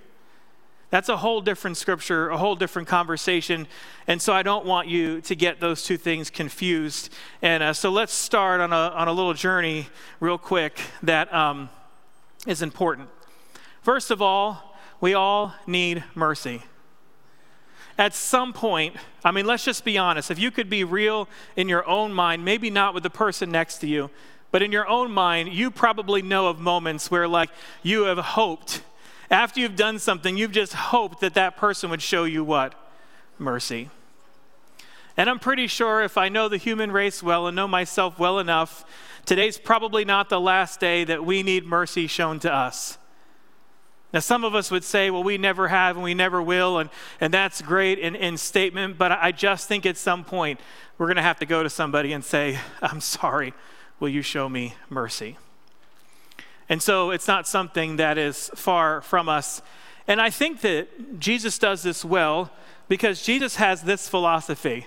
That's 0.90 1.08
a 1.08 1.16
whole 1.16 1.40
different 1.40 1.76
scripture, 1.76 2.30
a 2.30 2.36
whole 2.36 2.56
different 2.56 2.88
conversation. 2.88 3.68
And 4.08 4.20
so 4.20 4.32
I 4.32 4.42
don't 4.42 4.66
want 4.66 4.88
you 4.88 5.20
to 5.22 5.36
get 5.36 5.60
those 5.60 5.84
two 5.84 5.96
things 5.96 6.30
confused. 6.30 7.10
And 7.42 7.62
uh, 7.62 7.72
so 7.72 7.90
let's 7.90 8.12
start 8.12 8.60
on 8.60 8.72
a, 8.72 8.76
on 8.76 9.06
a 9.06 9.12
little 9.12 9.34
journey, 9.34 9.86
real 10.18 10.36
quick, 10.36 10.80
that 11.04 11.32
um, 11.32 11.70
is 12.46 12.60
important. 12.60 13.08
First 13.82 14.10
of 14.10 14.20
all, 14.20 14.76
we 15.00 15.14
all 15.14 15.54
need 15.66 16.02
mercy. 16.14 16.62
At 17.96 18.14
some 18.14 18.52
point, 18.52 18.96
I 19.24 19.30
mean, 19.30 19.46
let's 19.46 19.64
just 19.64 19.84
be 19.84 19.96
honest. 19.96 20.30
If 20.30 20.38
you 20.38 20.50
could 20.50 20.68
be 20.68 20.84
real 20.84 21.28
in 21.54 21.68
your 21.68 21.86
own 21.86 22.12
mind, 22.12 22.44
maybe 22.44 22.68
not 22.68 22.94
with 22.94 23.02
the 23.02 23.10
person 23.10 23.50
next 23.50 23.78
to 23.78 23.86
you, 23.86 24.10
but 24.50 24.62
in 24.62 24.72
your 24.72 24.88
own 24.88 25.12
mind, 25.12 25.52
you 25.52 25.70
probably 25.70 26.22
know 26.22 26.48
of 26.48 26.58
moments 26.58 27.10
where, 27.10 27.28
like, 27.28 27.50
you 27.82 28.04
have 28.04 28.18
hoped 28.18 28.82
after 29.30 29.60
you've 29.60 29.76
done 29.76 29.98
something, 29.98 30.36
you've 30.36 30.52
just 30.52 30.72
hoped 30.72 31.20
that 31.20 31.34
that 31.34 31.56
person 31.56 31.90
would 31.90 32.02
show 32.02 32.24
you 32.24 32.42
what? 32.42 32.74
Mercy. 33.38 33.90
And 35.16 35.30
I'm 35.30 35.38
pretty 35.38 35.66
sure 35.66 36.02
if 36.02 36.16
I 36.16 36.28
know 36.28 36.48
the 36.48 36.56
human 36.56 36.90
race 36.90 37.22
well 37.22 37.46
and 37.46 37.54
know 37.54 37.68
myself 37.68 38.18
well 38.18 38.38
enough, 38.38 38.84
today's 39.26 39.58
probably 39.58 40.04
not 40.04 40.28
the 40.28 40.40
last 40.40 40.80
day 40.80 41.04
that 41.04 41.24
we 41.24 41.42
need 41.42 41.66
mercy 41.66 42.06
shown 42.06 42.40
to 42.40 42.52
us. 42.52 42.98
Now, 44.12 44.20
some 44.20 44.42
of 44.42 44.56
us 44.56 44.70
would 44.72 44.82
say, 44.82 45.10
well, 45.10 45.22
we 45.22 45.38
never 45.38 45.68
have 45.68 45.96
and 45.96 46.02
we 46.02 46.14
never 46.14 46.42
will, 46.42 46.78
and, 46.78 46.90
and 47.20 47.32
that's 47.32 47.62
great 47.62 47.98
in, 47.98 48.16
in 48.16 48.36
statement, 48.36 48.98
but 48.98 49.12
I 49.12 49.30
just 49.30 49.68
think 49.68 49.86
at 49.86 49.96
some 49.96 50.24
point 50.24 50.58
we're 50.98 51.06
going 51.06 51.16
to 51.16 51.22
have 51.22 51.38
to 51.38 51.46
go 51.46 51.62
to 51.62 51.70
somebody 51.70 52.12
and 52.12 52.24
say, 52.24 52.58
I'm 52.82 53.00
sorry, 53.00 53.54
will 54.00 54.08
you 54.08 54.22
show 54.22 54.48
me 54.48 54.74
mercy? 54.88 55.36
And 56.70 56.80
so 56.80 57.10
it's 57.10 57.26
not 57.26 57.48
something 57.48 57.96
that 57.96 58.16
is 58.16 58.48
far 58.54 59.00
from 59.00 59.28
us. 59.28 59.60
And 60.06 60.20
I 60.20 60.30
think 60.30 60.60
that 60.60 61.18
Jesus 61.18 61.58
does 61.58 61.82
this 61.82 62.04
well 62.04 62.52
because 62.88 63.22
Jesus 63.22 63.56
has 63.56 63.82
this 63.82 64.08
philosophy. 64.08 64.86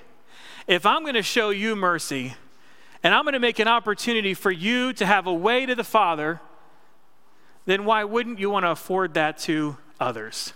If 0.66 0.86
I'm 0.86 1.02
going 1.02 1.16
to 1.16 1.22
show 1.22 1.50
you 1.50 1.76
mercy 1.76 2.36
and 3.04 3.14
I'm 3.14 3.26
going 3.26 3.34
to 3.34 3.40
make 3.40 3.60
an 3.60 3.68
opportunity 3.68 4.34
for 4.34 4.50
you 4.50 4.94
to 4.94 5.06
have 5.06 5.28
a 5.28 5.34
way 5.34 5.66
to 5.66 5.76
the 5.76 5.84
Father, 5.84 6.40
then 7.66 7.84
why 7.84 8.06
wouldn't 8.06 8.40
you 8.40 8.50
want 8.50 8.64
to 8.64 8.72
afford 8.72 9.14
that 9.16 9.38
to 9.40 9.76
others? 10.00 10.54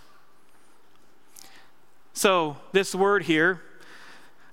So, 2.14 2.56
this 2.72 2.96
word 2.96 3.24
here, 3.24 3.62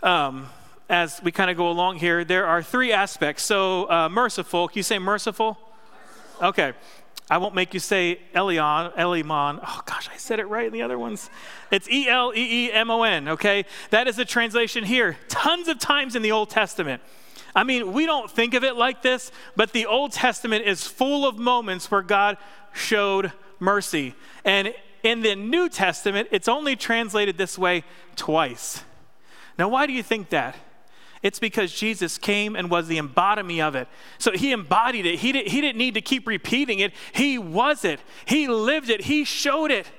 um, 0.03 0.49
as 0.89 1.23
we 1.23 1.31
kind 1.31 1.53
of 1.53 1.57
go 1.57 1.71
along 1.71 2.01
here, 2.01 2.25
there 2.25 2.47
are 2.47 2.65
three 2.65 2.93
aspects. 2.93 3.45
So, 3.45 3.89
uh, 3.89 4.09
merciful, 4.09 4.67
can 4.67 4.79
you 4.79 4.83
say 4.83 4.99
merciful? 4.99 5.57
Okay. 6.43 6.73
I 7.31 7.39
won't 7.39 7.55
make 7.55 7.73
you 7.73 7.81
say 7.81 8.21
Elion, 8.35 8.95
Elimon. 8.97 9.59
Oh 9.67 9.81
gosh, 9.87 10.11
I 10.13 10.17
said 10.19 10.41
it 10.41 10.45
right 10.45 10.67
in 10.67 10.73
the 10.73 10.83
other 10.83 10.99
ones. 10.99 11.31
It's 11.71 11.89
E 11.89 12.07
L 12.07 12.33
E 12.37 12.67
E 12.67 12.73
M 12.73 12.91
O 12.91 13.03
N, 13.03 13.29
okay? 13.29 13.65
That 13.91 14.07
is 14.07 14.17
the 14.17 14.27
translation 14.27 14.85
here. 14.85 15.17
Tons 15.29 15.69
of 15.69 15.79
times 15.79 16.17
in 16.17 16.23
the 16.23 16.33
Old 16.33 16.51
Testament. 16.51 17.01
I 17.57 17.65
mean, 17.65 17.93
we 17.93 18.05
don't 18.05 18.31
think 18.31 18.53
of 18.53 18.63
it 18.63 18.77
like 18.77 19.01
this, 19.01 19.33
but 19.57 19.73
the 19.73 19.87
Old 19.87 20.13
Testament 20.13 20.67
is 20.67 20.87
full 20.87 21.27
of 21.27 21.39
moments 21.39 21.91
where 21.91 22.03
God 22.03 22.37
showed 22.75 23.33
mercy. 23.59 24.15
And 24.45 24.75
in 25.03 25.23
the 25.23 25.35
New 25.35 25.69
Testament, 25.69 26.29
it's 26.31 26.49
only 26.49 26.77
translated 26.77 27.39
this 27.39 27.57
way 27.57 27.85
twice. 28.17 28.83
Now, 29.59 29.69
why 29.69 29.87
do 29.87 29.93
you 29.93 30.03
think 30.03 30.31
that? 30.31 30.57
It's 31.25 31.39
because 31.39 31.73
Jesus 31.73 32.19
came 32.19 32.55
and 32.55 32.71
was 32.71 32.87
the 32.87 32.99
embodiment 32.99 33.63
of 33.63 33.75
it. 33.75 33.89
So 34.19 34.33
he 34.33 34.53
embodied 34.53 35.07
it. 35.07 35.21
He, 35.21 35.33
did, 35.33 35.49
he 35.49 35.63
didn't 35.63 35.79
need 35.79 35.95
to 35.95 36.03
keep 36.03 36.27
repeating 36.27 36.81
it. 36.81 36.93
He 37.13 37.39
was 37.39 37.83
it. 37.83 37.99
He 38.27 38.47
lived 38.47 38.91
it. 38.91 39.01
He 39.07 39.25
showed 39.25 39.71
it. 39.71 39.91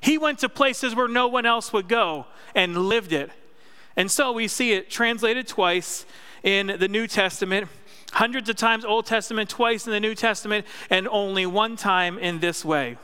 He 0.00 0.18
went 0.18 0.40
to 0.40 0.48
places 0.48 0.92
where 0.92 1.06
no 1.06 1.28
one 1.28 1.46
else 1.46 1.72
would 1.72 1.88
go 1.88 2.26
and 2.56 2.76
lived 2.88 3.12
it. 3.12 3.30
And 3.94 4.10
so 4.10 4.32
we 4.32 4.48
see 4.48 4.72
it 4.72 4.90
translated 4.90 5.46
twice 5.46 6.06
in 6.42 6.74
the 6.80 6.88
New 6.88 7.06
Testament, 7.06 7.68
hundreds 8.10 8.48
of 8.48 8.56
times 8.56 8.84
Old 8.84 9.06
Testament, 9.06 9.48
twice 9.48 9.86
in 9.86 9.92
the 9.92 10.00
New 10.00 10.16
Testament, 10.16 10.66
and 10.90 11.06
only 11.06 11.46
one 11.46 11.76
time 11.76 12.18
in 12.18 12.40
this 12.40 12.64
way. 12.64 12.98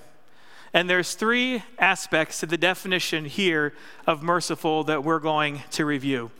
And 0.74 0.90
there's 0.90 1.14
three 1.14 1.62
aspects 1.78 2.40
to 2.40 2.46
the 2.46 2.58
definition 2.58 3.26
here 3.26 3.74
of 4.08 4.24
merciful 4.24 4.82
that 4.84 5.04
we're 5.04 5.20
going 5.20 5.62
to 5.70 5.84
review. 5.84 6.32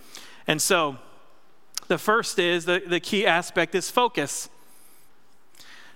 And 0.49 0.61
so 0.61 0.99
the 1.91 1.99
first 1.99 2.39
is 2.39 2.67
the, 2.67 2.81
the 2.87 3.01
key 3.01 3.27
aspect 3.27 3.75
is 3.75 3.91
focus. 3.91 4.49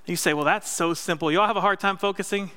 You 0.06 0.16
say, 0.16 0.34
well, 0.34 0.44
that's 0.44 0.68
so 0.68 0.92
simple. 0.92 1.30
You 1.30 1.40
all 1.40 1.46
have 1.46 1.56
a 1.56 1.60
hard 1.60 1.78
time 1.78 1.96
focusing? 1.96 2.50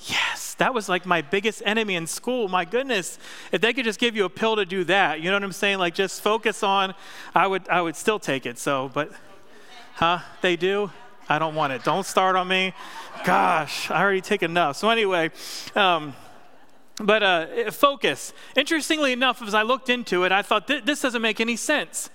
Yes, 0.00 0.54
that 0.54 0.72
was 0.72 0.88
like 0.88 1.04
my 1.04 1.20
biggest 1.20 1.62
enemy 1.66 1.94
in 1.94 2.06
school. 2.06 2.48
My 2.48 2.64
goodness, 2.64 3.18
if 3.52 3.60
they 3.60 3.74
could 3.74 3.84
just 3.84 4.00
give 4.00 4.16
you 4.16 4.24
a 4.24 4.30
pill 4.30 4.56
to 4.56 4.64
do 4.64 4.82
that, 4.84 5.20
you 5.20 5.26
know 5.26 5.36
what 5.36 5.44
I'm 5.44 5.52
saying? 5.52 5.78
Like 5.78 5.94
just 5.94 6.22
focus 6.22 6.62
on, 6.62 6.94
I 7.34 7.46
would, 7.46 7.68
I 7.68 7.82
would 7.82 7.96
still 7.96 8.18
take 8.18 8.46
it. 8.46 8.58
So, 8.58 8.90
but, 8.94 9.12
huh? 9.96 10.20
They 10.40 10.56
do? 10.56 10.90
I 11.28 11.38
don't 11.38 11.54
want 11.54 11.74
it. 11.74 11.84
Don't 11.84 12.06
start 12.06 12.34
on 12.34 12.48
me. 12.48 12.72
Gosh, 13.26 13.90
I 13.90 14.00
already 14.00 14.22
take 14.22 14.42
enough. 14.42 14.78
So 14.78 14.88
anyway, 14.88 15.32
um, 15.76 16.14
but 16.98 17.22
uh, 17.22 17.70
focus. 17.72 18.32
Interestingly 18.56 19.12
enough, 19.12 19.42
as 19.42 19.52
I 19.52 19.64
looked 19.64 19.90
into 19.90 20.24
it, 20.24 20.32
I 20.32 20.40
thought 20.40 20.66
this 20.66 21.02
doesn't 21.02 21.20
make 21.20 21.42
any 21.42 21.56
sense 21.56 22.08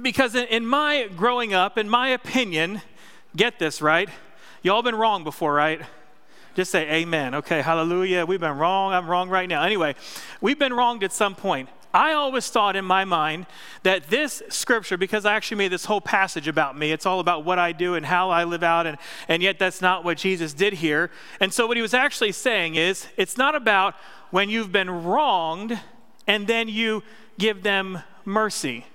because 0.00 0.34
in, 0.34 0.46
in 0.46 0.66
my 0.66 1.08
growing 1.16 1.52
up, 1.52 1.76
in 1.76 1.88
my 1.88 2.08
opinion, 2.08 2.80
get 3.36 3.58
this 3.58 3.82
right. 3.82 4.08
Y'all 4.62 4.82
been 4.82 4.94
wrong 4.94 5.24
before, 5.24 5.54
right? 5.54 5.82
Just 6.54 6.70
say 6.70 6.88
amen. 6.90 7.34
Okay, 7.34 7.62
hallelujah. 7.62 8.26
We've 8.26 8.40
been 8.40 8.56
wrong. 8.58 8.92
I'm 8.92 9.08
wrong 9.08 9.28
right 9.28 9.48
now. 9.48 9.62
Anyway, 9.62 9.94
we've 10.40 10.58
been 10.58 10.72
wronged 10.72 11.02
at 11.02 11.12
some 11.12 11.34
point. 11.34 11.68
I 11.94 12.12
always 12.12 12.48
thought 12.48 12.74
in 12.74 12.84
my 12.84 13.04
mind 13.04 13.46
that 13.82 14.08
this 14.08 14.42
scripture, 14.48 14.96
because 14.96 15.26
I 15.26 15.34
actually 15.34 15.58
made 15.58 15.72
this 15.72 15.84
whole 15.84 16.00
passage 16.00 16.48
about 16.48 16.76
me, 16.76 16.90
it's 16.90 17.04
all 17.04 17.20
about 17.20 17.44
what 17.44 17.58
I 17.58 17.72
do 17.72 17.94
and 17.94 18.06
how 18.06 18.30
I 18.30 18.44
live 18.44 18.62
out, 18.62 18.86
and, 18.86 18.96
and 19.28 19.42
yet 19.42 19.58
that's 19.58 19.82
not 19.82 20.02
what 20.02 20.16
Jesus 20.16 20.54
did 20.54 20.74
here. 20.74 21.10
And 21.40 21.52
so 21.52 21.66
what 21.66 21.76
he 21.76 21.82
was 21.82 21.92
actually 21.92 22.32
saying 22.32 22.76
is 22.76 23.08
it's 23.16 23.36
not 23.36 23.54
about 23.54 23.94
when 24.30 24.48
you've 24.48 24.72
been 24.72 24.88
wronged 24.88 25.78
and 26.26 26.46
then 26.46 26.68
you 26.68 27.02
give 27.38 27.62
them 27.62 27.98
mercy. 28.24 28.86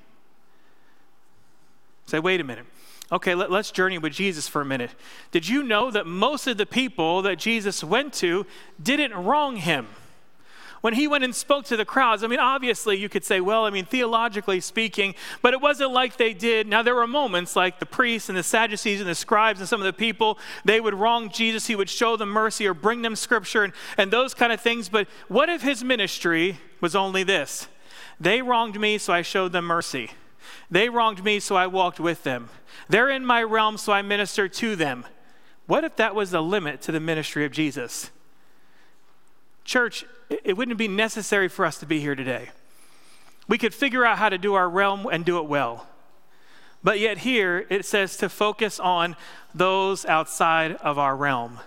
Say, 2.08 2.20
wait 2.20 2.42
a 2.42 2.44
minute. 2.44 2.66
Okay, 3.12 3.36
let, 3.36 3.52
us 3.52 3.72
journey 3.72 3.98
with 3.98 4.14
Jesus 4.14 4.48
for 4.48 4.62
a 4.62 4.66
minute. 4.66 4.92
Did 5.32 5.48
you 5.48 5.64
know 5.64 5.92
that 5.92 6.06
most 6.06 6.48
of 6.48 6.58
the 6.58 6.66
people 6.66 7.22
that 7.22 7.38
Jesus 7.38 7.84
went 7.84 8.14
to 8.16 8.46
didn't 8.82 9.14
wrong 9.14 9.58
him? 9.58 9.88
When 10.82 10.94
he 10.94 11.08
went 11.08 11.24
and 11.24 11.34
spoke 11.34 11.66
to 11.66 11.78
the 11.78 11.86
crowds, 11.86 12.24
I 12.24 12.28
mean, 12.28 12.40
obviously 12.40 12.98
you 12.98 13.10
could 13.10 13.24
say, 13.24 13.42
well, 13.42 13.66
I 13.66 13.72
mean, 13.72 13.86
theologically 13.86 14.60
speaking, 14.60 15.16
but 15.42 15.54
it 15.54 15.62
wasn't 15.62 15.92
like 15.92 16.18
they 16.18 16.34
did. 16.34 16.68
Now, 16.68 16.84
there 16.84 16.96
were 16.96 17.08
moments 17.08 17.56
like 17.56 17.80
the 17.80 17.86
priests 17.86 18.30
and 18.30 18.38
the 18.38 18.44
Sadducees 18.44 19.00
and 19.00 19.10
the 19.10 19.16
scribes 19.16 19.60
and 19.60 19.68
some 19.68 19.82
of 19.82 19.86
the 19.86 19.94
people, 19.94 20.38
they 20.66 20.80
would 20.80 20.94
wrong 20.94 21.30
Jesus. 21.30 21.66
He 21.68 21.76
would 21.76 21.90
show 21.90 22.16
them 22.16 22.30
mercy 22.30 22.68
or 22.68 22.74
bring 22.74 23.02
them 23.02 23.16
scripture 23.16 23.64
and, 23.64 23.74
and 23.98 24.12
those 24.12 24.34
kind 24.34 24.54
of 24.54 24.62
things. 24.62 24.88
But 24.88 25.08
what 25.28 25.50
if 25.50 25.62
his 25.62 25.84
ministry 25.84 26.60
was 26.80 26.96
only 26.96 27.24
this? 27.24 27.68
They 28.20 28.42
wronged 28.42 28.80
me, 28.80 28.98
so 28.98 29.14
I 29.14 29.24
showed 29.24 29.54
them 29.54 29.66
mercy. 29.66 30.12
They 30.70 30.90
wronged 30.90 31.24
me, 31.24 31.40
so 31.40 31.56
I 31.56 31.68
walked 31.68 32.00
with 32.00 32.24
them. 32.24 32.50
They're 32.90 33.10
in 33.10 33.26
my 33.26 33.44
realm, 33.44 33.78
so 33.78 33.94
I 33.94 34.02
minister 34.02 34.48
to 34.48 34.76
them. 34.76 35.06
What 35.66 35.84
if 35.84 35.96
that 35.98 36.16
was 36.16 36.32
the 36.32 36.42
limit 36.42 36.82
to 36.84 36.92
the 36.92 37.00
ministry 37.00 37.46
of 37.46 37.52
Jesus? 37.52 38.12
Church, 39.66 40.06
it 40.30 40.56
wouldn't 40.56 40.78
be 40.78 40.88
necessary 40.88 41.48
for 41.50 41.66
us 41.66 41.78
to 41.80 41.86
be 41.86 42.00
here 42.00 42.16
today. 42.16 42.50
We 43.48 43.58
could 43.58 43.74
figure 43.74 44.06
out 44.06 44.18
how 44.18 44.30
to 44.30 44.38
do 44.38 44.54
our 44.54 44.70
realm 44.70 45.08
and 45.12 45.26
do 45.26 45.40
it 45.40 45.46
well. 45.46 45.88
But 46.84 47.00
yet, 47.00 47.20
here 47.20 47.66
it 47.70 47.86
says 47.86 48.18
to 48.18 48.30
focus 48.30 48.80
on 48.80 49.16
those 49.54 50.06
outside 50.06 50.74
of 50.76 50.98
our 50.98 51.16
realm. 51.16 51.60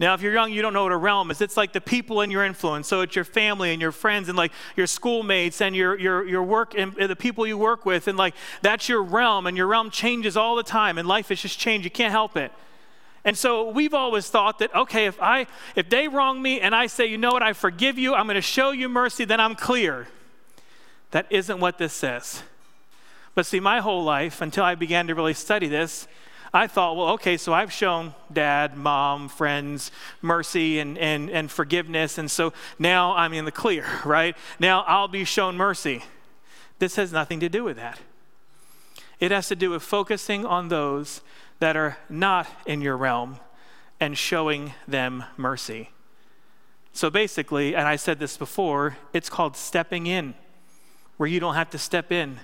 Now, 0.00 0.14
if 0.14 0.22
you're 0.22 0.32
young, 0.32 0.50
you 0.50 0.62
don't 0.62 0.72
know 0.72 0.84
what 0.84 0.92
a 0.92 0.96
realm 0.96 1.30
is. 1.30 1.42
It's 1.42 1.58
like 1.58 1.74
the 1.74 1.80
people 1.80 2.22
in 2.22 2.30
your 2.30 2.42
influence. 2.42 2.88
So 2.88 3.02
it's 3.02 3.14
your 3.14 3.24
family 3.24 3.72
and 3.72 3.82
your 3.82 3.92
friends 3.92 4.30
and 4.30 4.38
like 4.38 4.50
your 4.74 4.86
schoolmates 4.86 5.60
and 5.60 5.76
your, 5.76 5.98
your, 5.98 6.26
your 6.26 6.42
work 6.42 6.74
and 6.74 6.94
the 6.96 7.14
people 7.14 7.46
you 7.46 7.58
work 7.58 7.84
with. 7.84 8.08
And 8.08 8.16
like 8.16 8.34
that's 8.62 8.88
your 8.88 9.02
realm. 9.02 9.46
And 9.46 9.58
your 9.58 9.66
realm 9.66 9.90
changes 9.90 10.38
all 10.38 10.56
the 10.56 10.62
time. 10.62 10.96
And 10.96 11.06
life 11.06 11.30
is 11.30 11.42
just 11.42 11.58
changed. 11.58 11.84
You 11.84 11.90
can't 11.90 12.12
help 12.12 12.38
it. 12.38 12.50
And 13.26 13.36
so 13.36 13.68
we've 13.68 13.92
always 13.92 14.30
thought 14.30 14.58
that, 14.60 14.74
okay, 14.74 15.04
if, 15.04 15.20
I, 15.20 15.46
if 15.76 15.90
they 15.90 16.08
wrong 16.08 16.40
me 16.40 16.62
and 16.62 16.74
I 16.74 16.86
say, 16.86 17.04
you 17.04 17.18
know 17.18 17.32
what, 17.32 17.42
I 17.42 17.52
forgive 17.52 17.98
you, 17.98 18.14
I'm 18.14 18.24
going 18.24 18.36
to 18.36 18.40
show 18.40 18.70
you 18.70 18.88
mercy, 18.88 19.26
then 19.26 19.38
I'm 19.38 19.54
clear. 19.54 20.08
That 21.10 21.26
isn't 21.28 21.60
what 21.60 21.76
this 21.76 21.92
says. 21.92 22.42
But 23.34 23.44
see, 23.44 23.60
my 23.60 23.80
whole 23.80 24.02
life, 24.02 24.40
until 24.40 24.64
I 24.64 24.76
began 24.76 25.06
to 25.08 25.14
really 25.14 25.34
study 25.34 25.68
this, 25.68 26.08
I 26.52 26.66
thought, 26.66 26.96
well, 26.96 27.10
okay, 27.10 27.36
so 27.36 27.52
I've 27.52 27.72
shown 27.72 28.14
dad, 28.32 28.76
mom, 28.76 29.28
friends 29.28 29.92
mercy 30.20 30.80
and, 30.80 30.98
and, 30.98 31.30
and 31.30 31.50
forgiveness, 31.50 32.18
and 32.18 32.28
so 32.30 32.52
now 32.78 33.14
I'm 33.14 33.32
in 33.32 33.44
the 33.44 33.52
clear, 33.52 33.86
right? 34.04 34.36
Now 34.58 34.82
I'll 34.82 35.08
be 35.08 35.24
shown 35.24 35.56
mercy. 35.56 36.02
This 36.80 36.96
has 36.96 37.12
nothing 37.12 37.40
to 37.40 37.48
do 37.48 37.62
with 37.62 37.76
that. 37.76 38.00
It 39.20 39.30
has 39.30 39.48
to 39.48 39.56
do 39.56 39.70
with 39.70 39.82
focusing 39.82 40.44
on 40.44 40.68
those 40.68 41.20
that 41.60 41.76
are 41.76 41.98
not 42.08 42.48
in 42.66 42.80
your 42.80 42.96
realm 42.96 43.38
and 44.00 44.16
showing 44.16 44.72
them 44.88 45.24
mercy. 45.36 45.90
So 46.92 47.10
basically, 47.10 47.76
and 47.76 47.86
I 47.86 47.96
said 47.96 48.18
this 48.18 48.36
before, 48.36 48.96
it's 49.12 49.28
called 49.28 49.56
stepping 49.56 50.06
in, 50.06 50.34
where 51.18 51.28
you 51.28 51.38
don't 51.38 51.54
have 51.54 51.70
to 51.70 51.78
step 51.78 52.10
in. 52.10 52.40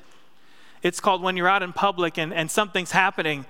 It's 0.82 1.00
called 1.00 1.22
when 1.22 1.36
you're 1.36 1.48
out 1.48 1.62
in 1.62 1.72
public 1.72 2.18
and, 2.18 2.32
and 2.32 2.50
something's 2.50 2.92
happening 2.92 3.46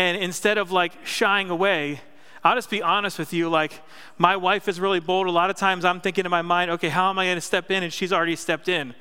and 0.00 0.16
instead 0.16 0.56
of 0.56 0.72
like 0.72 0.92
shying 1.04 1.50
away, 1.50 2.00
I'll 2.42 2.54
just 2.54 2.70
be 2.70 2.82
honest 2.82 3.18
with 3.18 3.34
you. 3.34 3.50
Like, 3.50 3.82
my 4.16 4.34
wife 4.34 4.66
is 4.66 4.80
really 4.80 4.98
bold. 4.98 5.26
A 5.26 5.30
lot 5.30 5.50
of 5.50 5.56
times 5.56 5.84
I'm 5.84 6.00
thinking 6.00 6.24
in 6.24 6.30
my 6.30 6.40
mind, 6.40 6.70
okay, 6.70 6.88
how 6.88 7.10
am 7.10 7.18
I 7.18 7.26
going 7.26 7.36
to 7.36 7.42
step 7.42 7.70
in? 7.70 7.82
And 7.82 7.92
she's 7.92 8.10
already 8.10 8.34
stepped 8.34 8.68
in. 8.68 8.94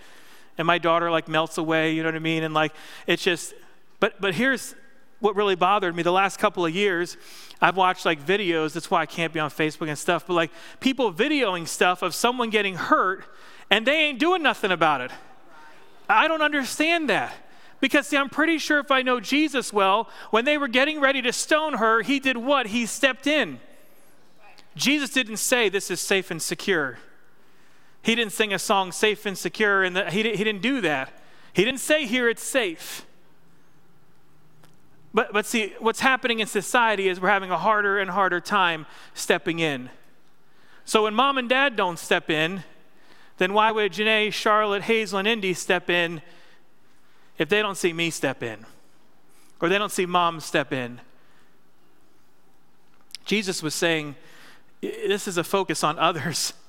And 0.57 0.67
my 0.67 0.77
daughter 0.77 1.09
like 1.09 1.29
melts 1.29 1.57
away, 1.57 1.93
you 1.93 2.03
know 2.03 2.09
what 2.09 2.15
I 2.15 2.19
mean? 2.19 2.43
And 2.43 2.53
like, 2.53 2.73
it's 3.07 3.23
just, 3.23 3.53
but, 4.01 4.19
but 4.19 4.35
here's 4.35 4.75
what 5.21 5.37
really 5.37 5.55
bothered 5.55 5.95
me 5.95 6.03
the 6.03 6.11
last 6.11 6.37
couple 6.37 6.65
of 6.65 6.75
years. 6.75 7.15
I've 7.61 7.77
watched 7.77 8.05
like 8.05 8.21
videos, 8.21 8.73
that's 8.73 8.91
why 8.91 9.01
I 9.01 9.05
can't 9.05 9.31
be 9.31 9.39
on 9.39 9.49
Facebook 9.49 9.87
and 9.87 9.97
stuff, 9.97 10.27
but 10.27 10.33
like 10.33 10.51
people 10.81 11.13
videoing 11.13 11.65
stuff 11.65 12.01
of 12.01 12.13
someone 12.13 12.49
getting 12.49 12.75
hurt 12.75 13.23
and 13.69 13.87
they 13.87 13.95
ain't 13.95 14.19
doing 14.19 14.43
nothing 14.43 14.71
about 14.71 14.99
it. 14.99 15.11
I 16.09 16.27
don't 16.27 16.41
understand 16.41 17.09
that. 17.09 17.33
Because, 17.79 18.07
see, 18.07 18.17
I'm 18.17 18.29
pretty 18.29 18.57
sure 18.57 18.79
if 18.79 18.91
I 18.91 19.01
know 19.01 19.19
Jesus 19.19 19.71
well, 19.71 20.09
when 20.31 20.45
they 20.45 20.57
were 20.57 20.67
getting 20.67 20.99
ready 20.99 21.21
to 21.21 21.31
stone 21.31 21.75
her, 21.75 22.01
he 22.01 22.19
did 22.19 22.37
what? 22.37 22.67
He 22.67 22.85
stepped 22.85 23.25
in. 23.25 23.59
Jesus 24.75 25.09
didn't 25.11 25.37
say, 25.37 25.69
This 25.69 25.89
is 25.89 26.01
safe 26.01 26.31
and 26.31 26.41
secure. 26.41 26.99
He 28.01 28.15
didn't 28.15 28.33
sing 28.33 28.53
a 28.53 28.59
song, 28.59 28.91
Safe 28.91 29.25
and 29.25 29.37
Secure, 29.37 29.83
and 29.83 29.97
he, 30.09 30.23
he 30.23 30.43
didn't 30.43 30.61
do 30.61 30.81
that. 30.81 31.11
He 31.53 31.65
didn't 31.65 31.79
say, 31.79 32.05
Here 32.05 32.29
it's 32.29 32.43
safe. 32.43 33.05
But, 35.13 35.33
but 35.33 35.45
see, 35.45 35.73
what's 35.79 36.01
happening 36.01 36.39
in 36.39 36.47
society 36.47 37.07
is 37.07 37.19
we're 37.19 37.29
having 37.29 37.51
a 37.51 37.57
harder 37.57 37.99
and 37.99 38.11
harder 38.11 38.39
time 38.39 38.85
stepping 39.13 39.59
in. 39.59 39.89
So 40.85 41.03
when 41.03 41.13
mom 41.13 41.37
and 41.37 41.49
dad 41.49 41.75
don't 41.75 41.97
step 41.97 42.29
in, 42.29 42.63
then 43.37 43.53
why 43.53 43.71
would 43.71 43.93
Janae, 43.93 44.31
Charlotte, 44.31 44.83
Hazel, 44.83 45.19
and 45.19 45.27
Indy 45.27 45.53
step 45.53 45.89
in 45.89 46.21
if 47.39 47.49
they 47.49 47.61
don't 47.63 47.77
see 47.77 47.93
me 47.93 48.11
step 48.11 48.43
in 48.43 48.65
or 49.59 49.69
they 49.69 49.77
don't 49.77 49.91
see 49.91 50.05
mom 50.05 50.39
step 50.39 50.71
in. 50.71 51.01
Jesus 53.25 53.63
was 53.63 53.73
saying, 53.73 54.15
this 54.81 55.27
is 55.27 55.37
a 55.37 55.43
focus 55.43 55.83
on 55.83 55.97
others. 55.97 56.53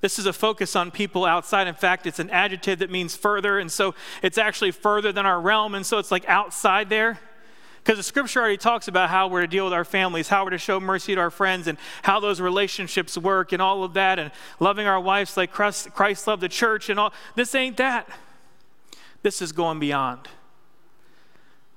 This 0.00 0.16
is 0.16 0.26
a 0.26 0.32
focus 0.32 0.76
on 0.76 0.92
people 0.92 1.24
outside. 1.24 1.66
In 1.66 1.74
fact, 1.74 2.06
it's 2.06 2.20
an 2.20 2.30
adjective 2.30 2.78
that 2.78 2.88
means 2.88 3.16
further, 3.16 3.58
and 3.58 3.68
so 3.68 3.96
it's 4.22 4.38
actually 4.38 4.70
further 4.70 5.10
than 5.10 5.26
our 5.26 5.40
realm, 5.40 5.74
and 5.74 5.84
so 5.84 5.98
it's 5.98 6.12
like 6.12 6.24
outside 6.28 6.88
there. 6.88 7.18
Because 7.82 7.96
the 7.96 8.04
scripture 8.04 8.38
already 8.38 8.58
talks 8.58 8.86
about 8.86 9.10
how 9.10 9.26
we're 9.26 9.40
to 9.40 9.48
deal 9.48 9.64
with 9.64 9.72
our 9.72 9.84
families, 9.84 10.28
how 10.28 10.44
we're 10.44 10.50
to 10.50 10.58
show 10.58 10.78
mercy 10.78 11.16
to 11.16 11.20
our 11.20 11.32
friends, 11.32 11.66
and 11.66 11.78
how 12.02 12.20
those 12.20 12.40
relationships 12.40 13.18
work, 13.18 13.50
and 13.50 13.60
all 13.60 13.82
of 13.82 13.94
that, 13.94 14.20
and 14.20 14.30
loving 14.60 14.86
our 14.86 15.00
wives 15.00 15.36
like 15.36 15.50
Christ, 15.50 16.26
loved 16.28 16.42
the 16.42 16.48
church, 16.48 16.90
and 16.90 17.00
all. 17.00 17.12
This 17.34 17.52
ain't 17.56 17.76
that. 17.78 18.08
This 19.28 19.42
is 19.42 19.52
going 19.52 19.78
beyond. 19.78 20.20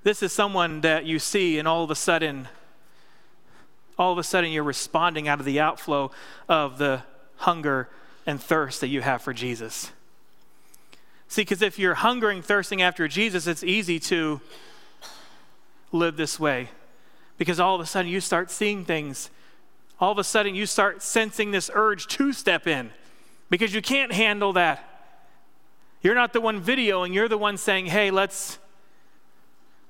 This 0.03 0.23
is 0.23 0.31
someone 0.31 0.79
that 0.79 1.03
you 1.05 1.19
see, 1.19 1.59
and 1.59 1.67
all 1.67 1.83
of 1.83 1.91
a 1.91 1.95
sudden, 1.95 2.47
all 3.97 4.13
of 4.13 4.17
a 4.17 4.23
sudden, 4.23 4.53
you're 4.53 4.63
responding 4.63 5.27
out 5.27 5.41
of 5.41 5.45
the 5.45 5.59
outflow 5.59 6.11
of 6.47 6.77
the 6.77 7.03
hunger 7.35 7.89
and 8.25 8.41
thirst 8.41 8.79
that 8.79 8.87
you 8.87 9.01
have 9.01 9.21
for 9.21 9.33
Jesus. 9.33 9.91
See, 11.27 11.41
because 11.41 11.61
if 11.61 11.77
you're 11.77 11.95
hungering, 11.95 12.41
thirsting 12.41 12.81
after 12.81 13.09
Jesus, 13.09 13.47
it's 13.47 13.65
easy 13.65 13.99
to 13.99 14.39
live 15.91 16.15
this 16.15 16.39
way. 16.39 16.69
Because 17.37 17.59
all 17.59 17.75
of 17.75 17.81
a 17.81 17.85
sudden 17.85 18.09
you 18.09 18.21
start 18.21 18.49
seeing 18.49 18.85
things. 18.85 19.29
All 19.99 20.13
of 20.13 20.17
a 20.17 20.23
sudden 20.23 20.55
you 20.55 20.65
start 20.65 21.03
sensing 21.03 21.51
this 21.51 21.69
urge 21.73 22.07
to 22.07 22.31
step 22.31 22.65
in 22.65 22.91
because 23.49 23.75
you 23.75 23.81
can't 23.81 24.13
handle 24.13 24.53
that. 24.53 24.90
You're 26.01 26.15
not 26.15 26.33
the 26.33 26.41
one 26.41 26.61
videoing, 26.61 27.13
you're 27.13 27.27
the 27.27 27.37
one 27.37 27.57
saying, 27.57 27.87
hey, 27.87 28.09
let's, 28.09 28.57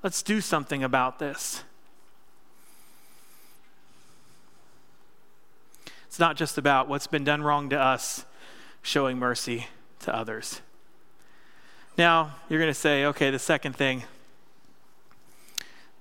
let's 0.02 0.22
do 0.22 0.40
something 0.40 0.84
about 0.84 1.18
this. 1.18 1.64
It's 6.06 6.18
not 6.18 6.36
just 6.36 6.58
about 6.58 6.88
what's 6.88 7.06
been 7.06 7.24
done 7.24 7.42
wrong 7.42 7.70
to 7.70 7.80
us, 7.80 8.26
showing 8.82 9.18
mercy 9.18 9.68
to 10.00 10.14
others. 10.14 10.60
Now, 11.96 12.34
you're 12.50 12.60
going 12.60 12.70
to 12.70 12.78
say, 12.78 13.06
okay, 13.06 13.30
the 13.30 13.38
second 13.38 13.76
thing. 13.76 14.02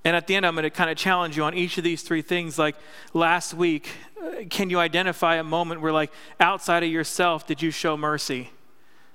And 0.03 0.15
at 0.15 0.27
the 0.27 0.35
end, 0.35 0.45
I'm 0.45 0.55
going 0.55 0.63
to 0.63 0.69
kind 0.69 0.89
of 0.89 0.97
challenge 0.97 1.37
you 1.37 1.43
on 1.43 1.53
each 1.53 1.77
of 1.77 1.83
these 1.83 2.01
three 2.01 2.21
things. 2.21 2.57
Like 2.59 2.75
last 3.13 3.53
week, 3.53 3.89
uh, 4.21 4.43
can 4.49 4.69
you 4.69 4.79
identify 4.79 5.35
a 5.35 5.43
moment 5.43 5.79
where, 5.79 5.93
like, 5.93 6.11
outside 6.39 6.83
of 6.83 6.89
yourself, 6.89 7.45
did 7.45 7.61
you 7.61 7.71
show 7.71 7.95
mercy? 7.95 8.49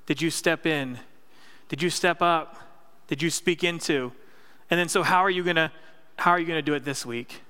Did 0.06 0.22
you 0.22 0.30
step 0.30 0.66
in? 0.66 0.98
Did 1.68 1.82
you 1.82 1.90
step 1.90 2.22
up? 2.22 2.56
Did 3.08 3.22
you 3.22 3.30
speak 3.30 3.64
into? 3.64 4.12
And 4.70 4.80
then, 4.80 4.88
so 4.88 5.02
how 5.02 5.18
are 5.18 5.30
you 5.30 5.44
going 5.44 5.56
to 5.56 5.70
how 6.18 6.30
are 6.30 6.38
you 6.38 6.46
going 6.46 6.58
to 6.58 6.62
do 6.62 6.74
it 6.74 6.84
this 6.84 7.04
week? 7.04 7.42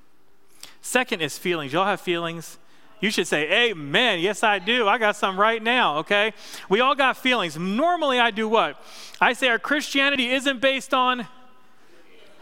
Second 0.81 1.21
is 1.21 1.39
feelings. 1.39 1.73
Y'all 1.73 1.87
have 1.87 2.01
feelings? 2.01 2.59
You 3.01 3.11
should 3.11 3.27
say, 3.27 3.71
Amen. 3.71 4.21
Yes, 4.21 4.43
I 4.43 4.59
do. 4.59 4.89
I 4.89 4.99
got 4.99 5.17
some 5.17 5.39
right 5.39 5.63
now, 5.63 5.99
okay? 5.99 6.33
We 6.69 6.81
all 6.81 6.95
got 6.95 7.17
feelings. 7.17 7.57
Normally, 7.59 8.19
I 8.19 8.31
do 8.31 8.49
what? 8.49 8.83
I 9.21 9.35
say 9.35 9.49
our 9.49 9.59
Christianity 9.59 10.31
isn't 10.31 10.61
based 10.61 10.95
on. 10.95 11.27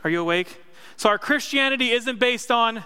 Are 0.05 0.11
you 0.11 0.21
awake? 0.21 0.63
So, 0.97 1.09
our 1.09 1.19
Christianity 1.19 1.91
isn't 1.91 2.19
based 2.19 2.51
on 2.51 2.85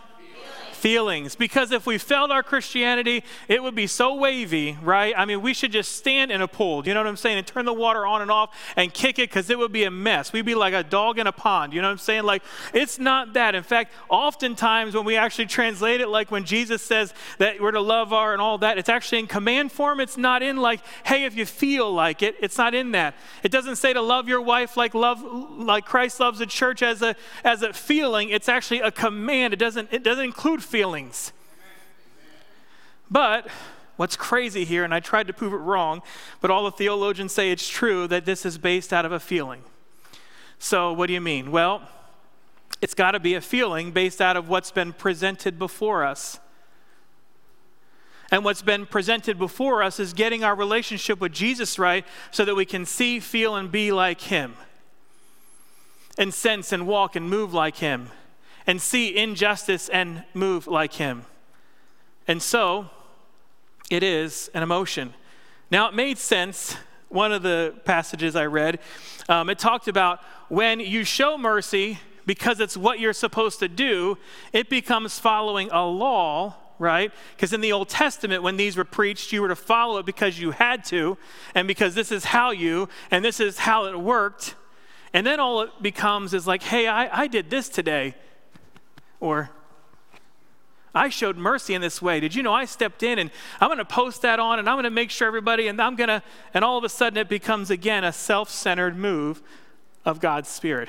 feelings. 0.79 1.35
Because 1.35 1.73
if 1.73 1.87
we 1.87 1.99
felt 1.99 2.31
our 2.31 2.43
Christianity, 2.43 3.25
it 3.49 3.63
would 3.63 3.75
be 3.75 3.87
so 3.87 4.15
wavy, 4.15 4.79
right? 4.83 5.13
I 5.17 5.25
mean, 5.25 5.43
we 5.43 5.53
should 5.53 5.73
just 5.73 5.97
stand 5.97 6.31
in 6.31 6.41
a 6.41 6.49
pool, 6.49 6.87
you 6.87 6.95
know 6.95 7.01
what 7.01 7.07
I'm 7.07 7.17
saying? 7.17 7.39
And 7.39 7.47
turn 7.47 7.65
the 7.65 7.73
water 7.73 8.07
on 8.07 8.23
and 8.23 8.31
off 8.31 8.57
and 8.77 8.93
kick 8.93 9.19
it 9.19 9.29
because 9.29 9.51
it 9.51 9.59
would 9.59 9.73
be 9.73 9.85
a 9.85 9.91
mess. 9.91 10.33
We'd 10.33 10.47
be 10.47 10.55
like 10.55 10.75
a 10.75 10.83
dog 10.83 11.19
in 11.19 11.27
a 11.27 11.33
pond, 11.33 11.73
you 11.73 11.83
know 11.83 11.89
what 11.89 11.93
I'm 11.93 11.99
saying? 11.99 12.25
Like, 12.25 12.43
it's 12.73 12.99
not 12.99 13.35
that. 13.35 13.55
In 13.55 13.63
fact, 13.63 13.93
oftentimes 14.09 14.95
when 14.95 15.05
we 15.05 15.17
actually 15.17 15.47
translate 15.47 16.01
it, 16.01 16.09
like 16.09 16.31
when 16.31 16.45
Jesus 16.45 16.83
says 16.83 17.13
that 17.39 17.61
we're 17.61 17.73
to 17.73 17.81
love 17.81 18.13
our 18.13 18.33
and 18.33 18.41
all 18.41 18.59
that, 18.59 18.79
it's 18.79 18.89
actually 18.89 19.19
in 19.19 19.27
command 19.27 19.73
form. 19.73 20.01
It's 20.01 20.17
not 20.17 20.43
in 20.43 20.57
like, 20.57 20.81
hey, 21.05 21.25
if 21.25 21.37
you 21.37 21.45
feel 21.45 21.93
like 21.93 22.23
it, 22.23 22.37
it's 22.41 22.57
not 22.57 22.75
in 22.75 22.93
that. 22.93 23.15
It 23.43 23.51
doesn't 23.51 23.77
say 23.77 23.93
to 23.93 24.01
love 24.01 24.29
your 24.29 24.41
wife 24.41 24.77
like 24.77 24.95
love 24.95 25.23
like 25.23 25.85
Christ 25.85 26.21
loves 26.21 26.39
the 26.39 26.47
church 26.47 26.83
as 26.83 27.03
a 27.03 27.17
as 27.45 27.63
a 27.63 27.73
feeling. 27.73 28.31
It's 28.31 28.49
actually 28.49 28.81
a 28.81 28.91
command. 28.91 29.53
It 29.53 29.59
doesn't 29.59 29.93
it 29.93 30.03
doesn't 30.03 30.25
include 30.25 30.63
feelings. 30.69 31.33
But 33.11 33.49
what's 33.97 34.17
crazy 34.17 34.65
here, 34.65 34.85
and 34.85 34.93
I 34.93 35.01
tried 35.01 35.27
to 35.29 35.33
prove 35.33 35.53
it 35.53 35.57
wrong, 35.57 36.03
but 36.41 36.51
all 36.51 36.65
the 36.65 36.71
theologians 36.71 37.33
say 37.33 37.51
it's 37.51 37.69
true 37.69 38.07
that 38.09 38.25
this 38.25 38.45
is 38.45 38.59
based 38.59 38.93
out 38.93 39.05
of 39.05 39.13
a 39.13 39.21
feeling. 39.21 39.63
So, 40.59 40.93
what 40.93 41.07
do 41.07 41.15
you 41.15 41.21
mean? 41.21 41.51
Well, 41.51 41.89
it's 42.83 42.95
got 42.95 43.13
to 43.13 43.21
be 43.21 43.35
a 43.35 43.41
feeling 43.41 43.93
based 43.93 44.21
out 44.21 44.37
of 44.37 44.49
what's 44.49 44.71
been 44.71 44.93
presented 44.93 45.59
before 45.59 46.05
us. 46.05 46.39
And 48.31 48.45
what's 48.45 48.61
been 48.61 48.85
presented 48.85 49.39
before 49.39 49.83
us 49.83 49.99
is 49.99 50.13
getting 50.13 50.45
our 50.45 50.55
relationship 50.55 51.19
with 51.19 51.33
Jesus 51.33 51.79
right 51.79 52.05
so 52.31 52.45
that 52.45 52.55
we 52.55 52.67
can 52.67 52.85
see, 52.85 53.21
feel, 53.21 53.57
and 53.57 53.73
be 53.73 53.91
like 53.91 54.21
Him, 54.21 54.55
and 56.19 56.35
sense 56.35 56.73
and 56.73 56.87
walk 56.87 57.17
and 57.17 57.31
move 57.31 57.55
like 57.55 57.77
Him 57.77 58.11
and 58.69 58.81
see 58.81 59.17
injustice 59.17 59.89
and 59.89 60.23
move 60.35 60.69
like 60.69 60.93
him. 60.93 61.25
And 62.29 62.41
so 62.41 62.91
it 63.91 64.03
is 64.03 64.51
an 64.55 64.63
emotion. 64.63 65.15
Now, 65.71 65.89
it 65.89 65.95
made 65.95 66.19
sense. 66.19 66.77
One 67.09 67.33
of 67.33 67.43
the 67.43 67.75
passages 67.87 68.37
I 68.37 68.45
read, 68.45 68.81
um, 69.31 69.49
it 69.49 69.59
talked 69.59 69.89
about 69.89 70.21
when 70.51 70.79
you 70.79 71.05
show 71.05 71.39
mercy 71.39 71.99
because 72.27 72.61
it's 72.61 72.77
what 72.77 73.01
you're 73.01 73.15
supposed 73.15 73.61
to 73.61 73.69
do, 73.69 74.19
it 74.53 74.69
becomes 74.69 75.19
following 75.19 75.71
a 75.73 75.85
law 75.85 76.55
right? 76.81 77.11
Because 77.35 77.53
in 77.53 77.61
the 77.61 77.73
Old 77.73 77.89
Testament, 77.89 78.41
when 78.45 78.57
these 78.57 78.77
were 78.77 78.85
preached, 78.85 79.33
you 79.33 79.43
were 79.43 79.49
to 79.49 79.57
follow 79.57 79.99
it 79.99 80.07
because 80.07 80.39
you 80.39 80.53
had 80.53 80.85
to, 80.85 81.19
and 81.53 81.67
because 81.67 81.97
this 81.97 82.13
is 82.13 82.27
how 82.27 82.53
you, 82.53 82.89
and 83.11 83.25
this 83.25 83.41
is 83.41 83.59
how 83.59 83.87
it 83.87 83.99
worked. 83.99 84.55
And 85.13 85.27
then 85.27 85.41
all 85.41 85.63
it 85.63 85.71
becomes 85.83 86.35
is 86.35 86.47
like, 86.47 86.63
hey, 86.63 86.87
I, 86.87 87.23
I 87.23 87.27
did 87.27 87.51
this 87.51 87.69
today. 87.69 88.15
Or, 89.21 89.51
I 90.95 91.09
showed 91.11 91.37
mercy 91.37 91.75
in 91.75 91.81
this 91.81 92.01
way. 92.01 92.19
Did 92.21 92.35
you 92.35 92.43
know 92.43 92.53
I 92.53 92.65
stepped 92.65 93.03
in 93.03 93.19
and 93.19 93.31
I'm 93.61 93.69
going 93.69 93.79
to 93.79 93.85
post 93.85 94.23
that 94.23 94.41
on 94.41 94.59
and 94.59 94.69
I'm 94.69 94.75
going 94.75 94.85
to 94.85 94.91
make 94.91 95.11
sure 95.11 95.29
everybody, 95.29 95.69
and 95.69 95.81
I'm 95.81 95.97
going 95.97 96.09
to, 96.09 96.23
and 96.55 96.65
all 96.65 96.79
of 96.79 96.85
a 96.85 96.89
sudden 96.89 97.19
it 97.19 97.29
becomes 97.29 97.71
again 97.71 98.05
a 98.05 98.13
self 98.13 98.51
centered 98.51 98.97
move 98.97 99.43
of 100.05 100.21
God's 100.21 100.49
Spirit. 100.49 100.89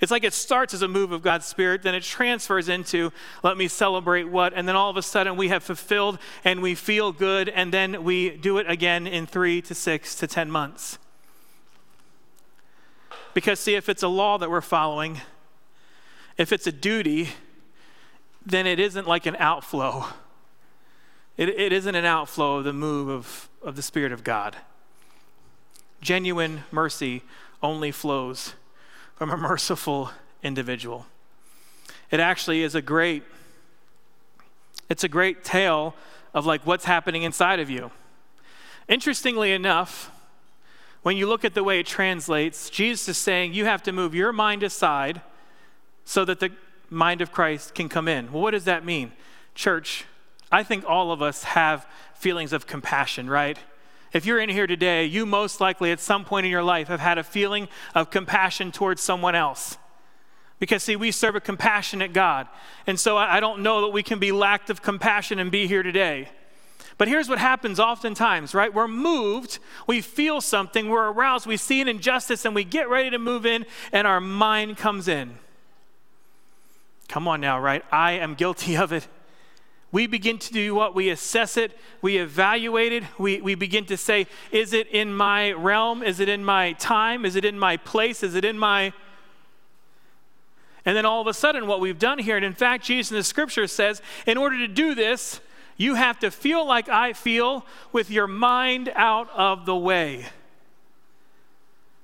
It's 0.00 0.12
like 0.12 0.22
it 0.22 0.32
starts 0.32 0.74
as 0.74 0.82
a 0.82 0.88
move 0.88 1.10
of 1.10 1.22
God's 1.22 1.46
Spirit, 1.46 1.82
then 1.82 1.94
it 1.94 2.04
transfers 2.04 2.68
into, 2.68 3.12
let 3.42 3.56
me 3.56 3.66
celebrate 3.66 4.24
what, 4.24 4.52
and 4.54 4.68
then 4.68 4.76
all 4.76 4.90
of 4.90 4.96
a 4.96 5.02
sudden 5.02 5.36
we 5.36 5.48
have 5.48 5.64
fulfilled 5.64 6.18
and 6.44 6.62
we 6.62 6.74
feel 6.76 7.10
good, 7.10 7.48
and 7.48 7.72
then 7.72 8.04
we 8.04 8.30
do 8.30 8.58
it 8.58 8.70
again 8.70 9.06
in 9.06 9.26
three 9.26 9.60
to 9.62 9.74
six 9.74 10.14
to 10.16 10.26
10 10.28 10.50
months. 10.50 10.98
Because, 13.34 13.58
see, 13.58 13.74
if 13.74 13.88
it's 13.88 14.02
a 14.02 14.08
law 14.08 14.38
that 14.38 14.50
we're 14.50 14.60
following, 14.60 15.20
if 16.36 16.52
it's 16.52 16.66
a 16.66 16.72
duty, 16.72 17.30
then 18.48 18.66
it 18.66 18.80
isn't 18.80 19.06
like 19.06 19.26
an 19.26 19.36
outflow. 19.38 20.06
It, 21.36 21.48
it 21.50 21.72
isn't 21.72 21.94
an 21.94 22.04
outflow 22.04 22.58
of 22.58 22.64
the 22.64 22.72
move 22.72 23.08
of, 23.08 23.48
of 23.62 23.76
the 23.76 23.82
Spirit 23.82 24.10
of 24.12 24.24
God. 24.24 24.56
Genuine 26.00 26.64
mercy 26.70 27.22
only 27.62 27.90
flows 27.90 28.54
from 29.14 29.30
a 29.30 29.36
merciful 29.36 30.10
individual. 30.42 31.06
It 32.10 32.20
actually 32.20 32.62
is 32.62 32.74
a 32.74 32.82
great, 32.82 33.22
it's 34.88 35.04
a 35.04 35.08
great 35.08 35.44
tale 35.44 35.94
of 36.32 36.46
like 36.46 36.66
what's 36.66 36.84
happening 36.84 37.22
inside 37.22 37.60
of 37.60 37.68
you. 37.68 37.90
Interestingly 38.88 39.52
enough, 39.52 40.10
when 41.02 41.16
you 41.16 41.26
look 41.26 41.44
at 41.44 41.54
the 41.54 41.62
way 41.62 41.80
it 41.80 41.86
translates, 41.86 42.70
Jesus 42.70 43.08
is 43.08 43.18
saying 43.18 43.52
you 43.52 43.66
have 43.66 43.82
to 43.82 43.92
move 43.92 44.14
your 44.14 44.32
mind 44.32 44.62
aside 44.62 45.20
so 46.04 46.24
that 46.24 46.40
the 46.40 46.50
mind 46.90 47.20
of 47.20 47.32
Christ 47.32 47.74
can 47.74 47.88
come 47.88 48.08
in. 48.08 48.32
Well, 48.32 48.42
what 48.42 48.52
does 48.52 48.64
that 48.64 48.84
mean? 48.84 49.12
Church, 49.54 50.04
I 50.50 50.62
think 50.62 50.84
all 50.86 51.12
of 51.12 51.20
us 51.22 51.44
have 51.44 51.86
feelings 52.14 52.52
of 52.52 52.66
compassion, 52.66 53.28
right? 53.28 53.58
If 54.12 54.24
you're 54.24 54.40
in 54.40 54.48
here 54.48 54.66
today, 54.66 55.04
you 55.04 55.26
most 55.26 55.60
likely 55.60 55.92
at 55.92 56.00
some 56.00 56.24
point 56.24 56.46
in 56.46 56.52
your 56.52 56.62
life 56.62 56.88
have 56.88 57.00
had 57.00 57.18
a 57.18 57.22
feeling 57.22 57.68
of 57.94 58.10
compassion 58.10 58.72
towards 58.72 59.02
someone 59.02 59.34
else. 59.34 59.76
Because, 60.58 60.82
see, 60.82 60.96
we 60.96 61.12
serve 61.12 61.36
a 61.36 61.40
compassionate 61.40 62.12
God. 62.12 62.48
And 62.86 62.98
so 62.98 63.16
I 63.16 63.38
don't 63.38 63.62
know 63.62 63.82
that 63.82 63.90
we 63.90 64.02
can 64.02 64.18
be 64.18 64.32
lacked 64.32 64.70
of 64.70 64.82
compassion 64.82 65.38
and 65.38 65.50
be 65.50 65.68
here 65.68 65.82
today. 65.82 66.28
But 66.96 67.06
here's 67.06 67.28
what 67.28 67.38
happens 67.38 67.78
oftentimes, 67.78 68.54
right? 68.54 68.74
We're 68.74 68.88
moved, 68.88 69.60
we 69.86 70.00
feel 70.00 70.40
something, 70.40 70.88
we're 70.88 71.12
aroused, 71.12 71.46
we 71.46 71.56
see 71.56 71.80
an 71.80 71.86
injustice, 71.86 72.44
and 72.44 72.56
we 72.56 72.64
get 72.64 72.88
ready 72.88 73.10
to 73.10 73.18
move 73.18 73.46
in, 73.46 73.66
and 73.92 74.04
our 74.04 74.20
mind 74.20 74.78
comes 74.78 75.06
in. 75.06 75.38
Come 77.08 77.26
on 77.26 77.40
now, 77.40 77.58
right? 77.58 77.82
I 77.90 78.12
am 78.12 78.34
guilty 78.34 78.76
of 78.76 78.92
it. 78.92 79.08
We 79.90 80.06
begin 80.06 80.38
to 80.38 80.52
do 80.52 80.74
what? 80.74 80.94
We 80.94 81.08
assess 81.08 81.56
it, 81.56 81.76
we 82.02 82.18
evaluate 82.18 82.92
it, 82.92 83.04
we, 83.18 83.40
we 83.40 83.54
begin 83.54 83.86
to 83.86 83.96
say, 83.96 84.26
is 84.50 84.74
it 84.74 84.86
in 84.88 85.14
my 85.14 85.52
realm? 85.52 86.02
Is 86.02 86.20
it 86.20 86.28
in 86.28 86.44
my 86.44 86.72
time? 86.74 87.24
Is 87.24 87.36
it 87.36 87.44
in 87.46 87.58
my 87.58 87.78
place? 87.78 88.22
Is 88.22 88.34
it 88.34 88.44
in 88.44 88.58
my. 88.58 88.92
And 90.84 90.94
then 90.94 91.06
all 91.06 91.22
of 91.22 91.26
a 91.26 91.32
sudden, 91.32 91.66
what 91.66 91.80
we've 91.80 91.98
done 91.98 92.18
here, 92.18 92.36
and 92.36 92.44
in 92.44 92.52
fact, 92.52 92.84
Jesus 92.84 93.10
in 93.10 93.16
the 93.16 93.24
scripture 93.24 93.66
says, 93.66 94.02
in 94.26 94.36
order 94.36 94.58
to 94.58 94.68
do 94.68 94.94
this, 94.94 95.40
you 95.78 95.94
have 95.94 96.18
to 96.18 96.30
feel 96.30 96.66
like 96.66 96.88
I 96.90 97.14
feel 97.14 97.64
with 97.90 98.10
your 98.10 98.26
mind 98.26 98.92
out 98.94 99.30
of 99.30 99.64
the 99.64 99.76
way. 99.76 100.26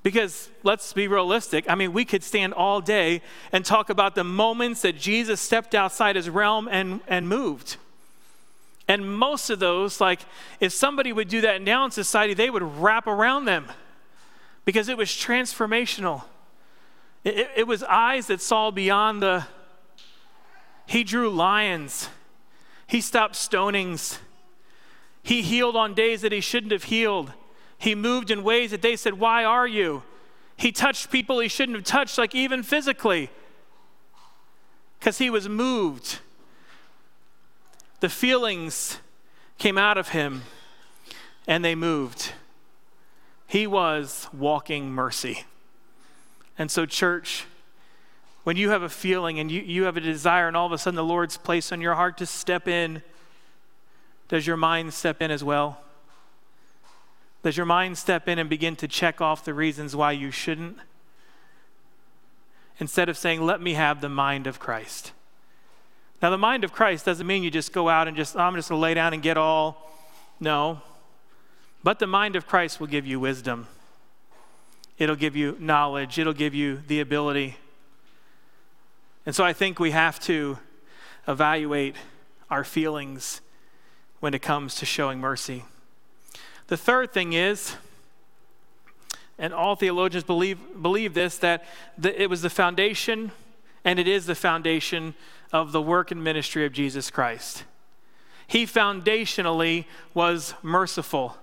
Because 0.04 0.50
let's 0.62 0.92
be 0.92 1.08
realistic. 1.08 1.64
I 1.68 1.74
mean, 1.74 1.94
we 1.94 2.04
could 2.04 2.22
stand 2.22 2.52
all 2.52 2.82
day 2.82 3.22
and 3.50 3.64
talk 3.64 3.88
about 3.88 4.14
the 4.14 4.22
moments 4.22 4.82
that 4.82 4.98
Jesus 4.98 5.40
stepped 5.40 5.74
outside 5.74 6.14
his 6.14 6.28
realm 6.28 6.68
and, 6.70 7.00
and 7.08 7.26
moved. 7.26 7.78
And 8.86 9.16
most 9.16 9.48
of 9.48 9.60
those, 9.60 10.02
like, 10.02 10.20
if 10.60 10.74
somebody 10.74 11.10
would 11.10 11.28
do 11.28 11.40
that 11.40 11.62
now 11.62 11.86
in 11.86 11.90
society, 11.90 12.34
they 12.34 12.50
would 12.50 12.62
wrap 12.62 13.06
around 13.06 13.46
them 13.46 13.72
because 14.66 14.90
it 14.90 14.98
was 14.98 15.08
transformational. 15.08 16.24
It, 17.24 17.38
it, 17.38 17.50
it 17.56 17.66
was 17.66 17.82
eyes 17.82 18.26
that 18.26 18.42
saw 18.42 18.70
beyond 18.70 19.22
the. 19.22 19.46
He 20.86 21.02
drew 21.02 21.30
lions, 21.30 22.10
he 22.86 23.00
stopped 23.00 23.36
stonings, 23.36 24.18
he 25.22 25.40
healed 25.40 25.76
on 25.76 25.94
days 25.94 26.20
that 26.20 26.30
he 26.30 26.42
shouldn't 26.42 26.72
have 26.72 26.84
healed. 26.84 27.32
He 27.84 27.94
moved 27.94 28.30
in 28.30 28.42
ways 28.42 28.70
that 28.70 28.80
they 28.80 28.96
said, 28.96 29.20
Why 29.20 29.44
are 29.44 29.66
you? 29.66 30.04
He 30.56 30.72
touched 30.72 31.10
people 31.10 31.38
he 31.40 31.48
shouldn't 31.48 31.76
have 31.76 31.84
touched, 31.84 32.16
like 32.16 32.34
even 32.34 32.62
physically, 32.62 33.28
because 34.98 35.18
he 35.18 35.28
was 35.28 35.50
moved. 35.50 36.20
The 38.00 38.08
feelings 38.08 39.00
came 39.58 39.76
out 39.76 39.98
of 39.98 40.08
him 40.08 40.44
and 41.46 41.62
they 41.62 41.74
moved. 41.74 42.32
He 43.46 43.66
was 43.66 44.28
walking 44.32 44.90
mercy. 44.90 45.44
And 46.56 46.70
so, 46.70 46.86
church, 46.86 47.44
when 48.44 48.56
you 48.56 48.70
have 48.70 48.80
a 48.80 48.88
feeling 48.88 49.38
and 49.38 49.50
you, 49.50 49.60
you 49.60 49.84
have 49.84 49.98
a 49.98 50.00
desire, 50.00 50.48
and 50.48 50.56
all 50.56 50.64
of 50.64 50.72
a 50.72 50.78
sudden 50.78 50.96
the 50.96 51.04
Lord's 51.04 51.36
placed 51.36 51.70
on 51.70 51.82
your 51.82 51.96
heart 51.96 52.16
to 52.16 52.24
step 52.24 52.66
in, 52.66 53.02
does 54.28 54.46
your 54.46 54.56
mind 54.56 54.94
step 54.94 55.20
in 55.20 55.30
as 55.30 55.44
well? 55.44 55.84
Does 57.44 57.58
your 57.58 57.66
mind 57.66 57.98
step 57.98 58.26
in 58.26 58.38
and 58.38 58.48
begin 58.48 58.74
to 58.76 58.88
check 58.88 59.20
off 59.20 59.44
the 59.44 59.52
reasons 59.52 59.94
why 59.94 60.12
you 60.12 60.30
shouldn't? 60.30 60.78
Instead 62.78 63.10
of 63.10 63.18
saying, 63.18 63.42
let 63.42 63.60
me 63.60 63.74
have 63.74 64.00
the 64.00 64.08
mind 64.08 64.46
of 64.46 64.58
Christ. 64.58 65.12
Now, 66.22 66.30
the 66.30 66.38
mind 66.38 66.64
of 66.64 66.72
Christ 66.72 67.04
doesn't 67.04 67.26
mean 67.26 67.42
you 67.42 67.50
just 67.50 67.74
go 67.74 67.90
out 67.90 68.08
and 68.08 68.16
just, 68.16 68.34
oh, 68.34 68.38
I'm 68.38 68.54
just 68.54 68.70
going 68.70 68.78
to 68.78 68.82
lay 68.82 68.94
down 68.94 69.12
and 69.12 69.22
get 69.22 69.36
all. 69.36 69.92
No. 70.40 70.80
But 71.82 71.98
the 71.98 72.06
mind 72.06 72.34
of 72.34 72.46
Christ 72.46 72.80
will 72.80 72.86
give 72.86 73.06
you 73.06 73.20
wisdom, 73.20 73.66
it'll 74.96 75.14
give 75.14 75.36
you 75.36 75.54
knowledge, 75.60 76.18
it'll 76.18 76.32
give 76.32 76.54
you 76.54 76.80
the 76.88 77.00
ability. 77.00 77.58
And 79.26 79.34
so 79.34 79.44
I 79.44 79.52
think 79.52 79.78
we 79.78 79.90
have 79.90 80.18
to 80.20 80.58
evaluate 81.28 81.94
our 82.48 82.64
feelings 82.64 83.42
when 84.20 84.32
it 84.32 84.40
comes 84.40 84.76
to 84.76 84.86
showing 84.86 85.20
mercy. 85.20 85.64
The 86.66 86.76
third 86.76 87.12
thing 87.12 87.34
is, 87.34 87.76
and 89.38 89.52
all 89.52 89.76
theologians 89.76 90.24
believe, 90.24 90.58
believe 90.80 91.14
this, 91.14 91.38
that 91.38 91.64
the, 91.98 92.20
it 92.20 92.30
was 92.30 92.42
the 92.42 92.50
foundation, 92.50 93.32
and 93.84 93.98
it 93.98 94.08
is 94.08 94.26
the 94.26 94.34
foundation 94.34 95.14
of 95.52 95.72
the 95.72 95.82
work 95.82 96.10
and 96.10 96.22
ministry 96.22 96.64
of 96.64 96.72
Jesus 96.72 97.10
Christ. 97.10 97.64
He 98.46 98.66
foundationally 98.66 99.86
was 100.14 100.54
merciful. 100.62 101.36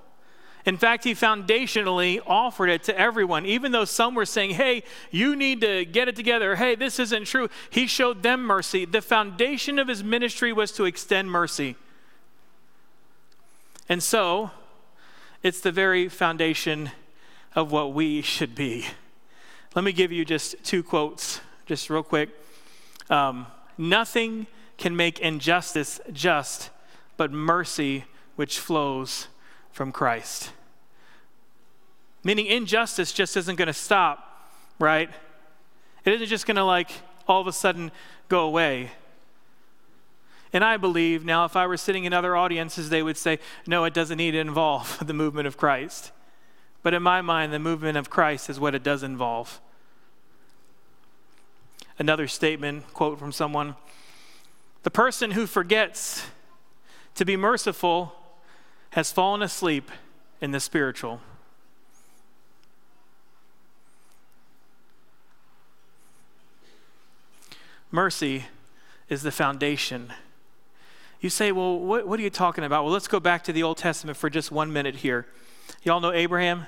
In 0.66 0.78
fact, 0.78 1.04
he 1.04 1.14
foundationally 1.14 2.22
offered 2.28 2.70
it 2.70 2.84
to 2.84 2.98
everyone, 2.98 3.46
even 3.46 3.72
though 3.72 3.86
some 3.86 4.14
were 4.14 4.26
saying, 4.28 4.52
hey, 4.52 4.84
you 5.10 5.36
need 5.36 5.62
to 5.62 5.86
get 5.86 6.08
it 6.08 6.16
together. 6.16 6.56
Hey, 6.56 6.76
this 6.76 7.00
isn't 7.00 7.26
true. 7.26 7.50
He 7.70 7.88
showed 7.88 8.22
them 8.22 8.44
mercy. 8.44 8.86
The 8.86 9.02
foundation 9.02 9.80
of 9.80 9.88
his 9.88 10.04
ministry 10.04 10.54
was 10.54 10.72
to 10.74 10.86
extend 10.86 11.32
mercy. 11.32 11.76
And 13.90 14.04
so, 14.04 14.52
it's 15.44 15.62
the 15.62 15.72
very 15.72 16.08
foundation 16.08 16.92
of 17.56 17.72
what 17.72 17.94
we 17.94 18.22
should 18.22 18.56
be. 18.56 18.86
Let 19.76 19.84
me 19.84 19.92
give 19.92 20.12
you 20.12 20.26
just 20.26 20.56
two 20.64 20.84
quotes, 20.84 21.42
just 21.66 21.90
real 21.90 22.04
quick. 22.04 22.30
Um, 23.10 23.48
Nothing 23.78 24.46
can 24.78 24.96
make 24.96 25.20
injustice 25.20 26.00
just, 26.14 26.70
but 27.18 27.32
mercy 27.32 28.06
which 28.36 28.60
flows 28.60 29.28
from 29.72 29.92
Christ. 29.92 30.52
Meaning, 32.24 32.46
injustice 32.46 33.12
just 33.12 33.36
isn't 33.36 33.56
going 33.56 33.68
to 33.68 33.74
stop, 33.74 34.52
right? 34.78 35.10
It 36.06 36.14
isn't 36.14 36.28
just 36.28 36.46
going 36.46 36.58
to, 36.58 36.64
like, 36.64 36.92
all 37.28 37.42
of 37.42 37.48
a 37.48 37.52
sudden 37.52 37.92
go 38.30 38.42
away. 38.42 38.92
And 40.54 40.64
I 40.66 40.78
believe 40.78 41.24
now, 41.24 41.46
if 41.46 41.56
I 41.56 41.66
were 41.66 41.78
sitting 41.78 42.04
in 42.04 42.14
other 42.14 42.36
audiences, 42.36 42.90
they 42.90 43.02
would 43.02 43.18
say, 43.18 43.40
no, 43.66 43.86
it 43.86 43.94
doesn't 43.94 44.18
need 44.18 44.32
to 44.32 44.40
involve 44.40 44.98
the 45.06 45.14
movement 45.14 45.48
of 45.48 45.58
Christ. 45.58 46.12
But 46.84 46.94
in 46.94 47.04
my 47.04 47.22
mind, 47.22 47.54
the 47.54 47.60
movement 47.60 47.98
of 47.98 48.10
Christ 48.10 48.50
is 48.50 48.60
what 48.60 48.76
it 48.76 48.84
does 48.84 49.04
involve. 49.04 49.62
Another 52.00 52.28
statement, 52.28 52.92
quote 52.94 53.20
from 53.20 53.32
someone 53.32 53.76
The 54.84 54.92
person 54.92 55.32
who 55.32 55.46
forgets 55.46 56.26
to 57.16 57.24
be 57.24 57.38
merciful 57.38 58.14
has 58.92 59.12
fallen 59.12 59.42
asleep 59.42 59.90
in 60.42 60.52
the 60.52 60.60
spiritual. 60.60 61.22
Mercy 67.92 68.46
is 69.10 69.22
the 69.22 69.32
foundation 69.32 70.14
you 71.22 71.30
say, 71.30 71.52
well, 71.52 71.80
what, 71.80 72.08
what 72.08 72.20
are 72.20 72.24
you 72.24 72.32
talking 72.32 72.64
about? 72.64 72.84
Well, 72.84 72.92
let's 72.92 73.08
go 73.08 73.20
back 73.20 73.44
to 73.44 73.54
the 73.54 73.64
Old 73.64 73.78
Testament 73.78 74.18
for 74.18 74.30
just 74.30 74.52
one 74.52 74.74
minute 74.74 74.98
here. 74.98 75.28
Y'all 75.84 76.02
know 76.02 76.12
Abraham? 76.12 76.66